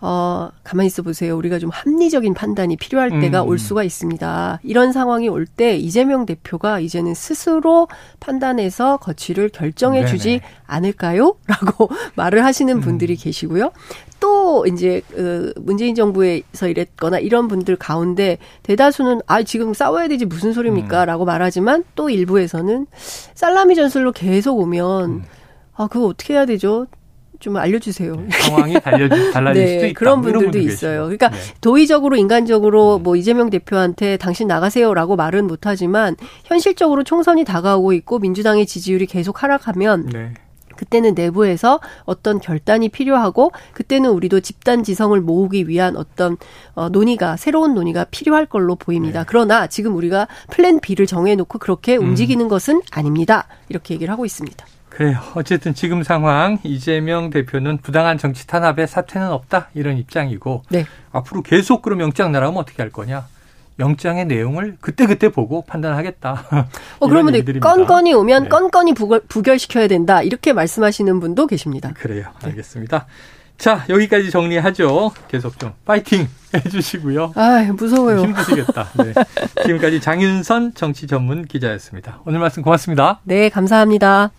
어, 0.04 0.50
가만히 0.64 0.88
있어 0.88 1.02
보세요. 1.02 1.36
우리가 1.36 1.60
좀 1.60 1.70
합리적인 1.70 2.34
판단이 2.34 2.76
필요할 2.76 3.20
때가 3.20 3.44
음. 3.44 3.48
올 3.48 3.58
수가 3.58 3.84
있습니다. 3.84 4.58
이런 4.64 4.92
상황이 4.92 5.28
올 5.28 5.46
때 5.46 5.76
이재명 5.76 6.26
대표가 6.26 6.80
이제는 6.80 7.14
스스로 7.14 7.86
판단해서 8.20 8.96
거취를 8.96 9.50
결정해 9.50 10.06
주지 10.06 10.40
않을까요? 10.66 11.36
라고 11.46 11.88
말을 12.16 12.44
하시는 12.44 12.74
음. 12.74 12.80
분들이 12.80 13.14
음. 13.14 13.18
계시고요. 13.20 13.70
또 14.18 14.66
이제 14.66 15.02
그 15.10 15.52
문재인 15.56 15.94
정부에서 15.94 16.68
이랬거나 16.68 17.18
이런 17.18 17.48
분들 17.48 17.76
가운데 17.76 18.38
대다수는 18.62 19.20
아 19.26 19.42
지금 19.42 19.74
싸워야 19.74 20.08
되지 20.08 20.24
무슨 20.26 20.52
소리입니까라고 20.52 21.24
음. 21.24 21.26
말하지만 21.26 21.84
또 21.94 22.08
일부에서는 22.10 22.86
살라미 23.34 23.74
전술로 23.76 24.12
계속 24.12 24.58
오면 24.58 25.10
음. 25.10 25.22
아 25.74 25.86
그거 25.86 26.06
어떻게 26.06 26.34
해야 26.34 26.46
되죠? 26.46 26.86
좀 27.42 27.56
알려주세요. 27.56 28.14
네, 28.14 28.28
상황이 28.30 28.80
달려지, 28.80 29.32
달라질 29.32 29.64
네, 29.64 29.74
수도 29.74 29.86
있다. 29.86 29.98
그런 29.98 30.22
분들도 30.22 30.58
있어요. 30.60 31.02
그러니까 31.02 31.28
네. 31.28 31.36
도의적으로 31.60 32.16
인간적으로 32.16 32.98
네. 32.98 33.02
뭐 33.02 33.16
이재명 33.16 33.50
대표한테 33.50 34.16
당신 34.16 34.46
나가세요라고 34.46 35.16
말은 35.16 35.48
못하지만 35.48 36.16
현실적으로 36.44 37.02
총선이 37.02 37.44
다가오고 37.44 37.94
있고 37.94 38.20
민주당의 38.20 38.64
지지율이 38.64 39.06
계속 39.06 39.42
하락하면 39.42 40.06
네. 40.12 40.34
그때는 40.76 41.14
내부에서 41.14 41.80
어떤 42.04 42.38
결단이 42.38 42.88
필요하고 42.88 43.50
그때는 43.72 44.10
우리도 44.10 44.40
집단 44.40 44.84
지성을 44.84 45.20
모으기 45.20 45.68
위한 45.68 45.96
어떤 45.96 46.36
어, 46.74 46.88
논의가 46.90 47.36
새로운 47.36 47.74
논의가 47.74 48.04
필요할 48.04 48.46
걸로 48.46 48.76
보입니다. 48.76 49.20
네. 49.20 49.26
그러나 49.28 49.66
지금 49.66 49.96
우리가 49.96 50.28
플랜 50.50 50.78
B를 50.78 51.06
정해놓고 51.06 51.58
그렇게 51.58 51.96
음. 51.96 52.04
움직이는 52.04 52.46
것은 52.46 52.82
아닙니다. 52.92 53.48
이렇게 53.68 53.94
얘기를 53.94 54.12
하고 54.12 54.24
있습니다. 54.24 54.64
그래요. 54.92 55.18
어쨌든 55.34 55.72
지금 55.72 56.02
상황 56.02 56.58
이재명 56.64 57.30
대표는 57.30 57.78
부당한 57.78 58.18
정치 58.18 58.46
탄압에 58.46 58.86
사퇴는 58.86 59.30
없다 59.30 59.68
이런 59.74 59.96
입장이고 59.96 60.64
네. 60.68 60.86
앞으로 61.12 61.42
계속 61.42 61.80
그럼 61.80 62.00
영장 62.00 62.30
나라면 62.30 62.58
어떻게 62.58 62.82
할 62.82 62.90
거냐? 62.90 63.26
영장의 63.78 64.26
내용을 64.26 64.76
그때그때 64.80 65.30
보고 65.30 65.62
판단하겠다. 65.62 66.44
어, 67.00 67.08
그러면 67.08 67.42
건건이 67.60 68.12
오면 68.12 68.42
네. 68.44 68.48
건건이 68.50 68.92
부결, 69.28 69.58
시켜야 69.58 69.88
된다. 69.88 70.22
이렇게 70.22 70.52
말씀하시는 70.52 71.20
분도 71.20 71.46
계십니다. 71.46 71.92
그래요. 71.94 72.26
알겠습니다. 72.44 73.06
자, 73.56 73.84
여기까지 73.88 74.30
정리하죠. 74.30 75.12
계속 75.28 75.58
좀 75.58 75.72
파이팅 75.86 76.28
해주시고요. 76.54 77.32
아 77.34 77.66
무서워요. 77.72 78.20
힘드시겠다. 78.20 78.88
네. 78.98 79.14
지금까지 79.64 80.02
장윤선 80.02 80.74
정치 80.74 81.06
전문 81.06 81.46
기자였습니다. 81.46 82.20
오늘 82.26 82.40
말씀 82.40 82.62
고맙습니다. 82.62 83.20
네, 83.24 83.48
감사합니다. 83.48 84.32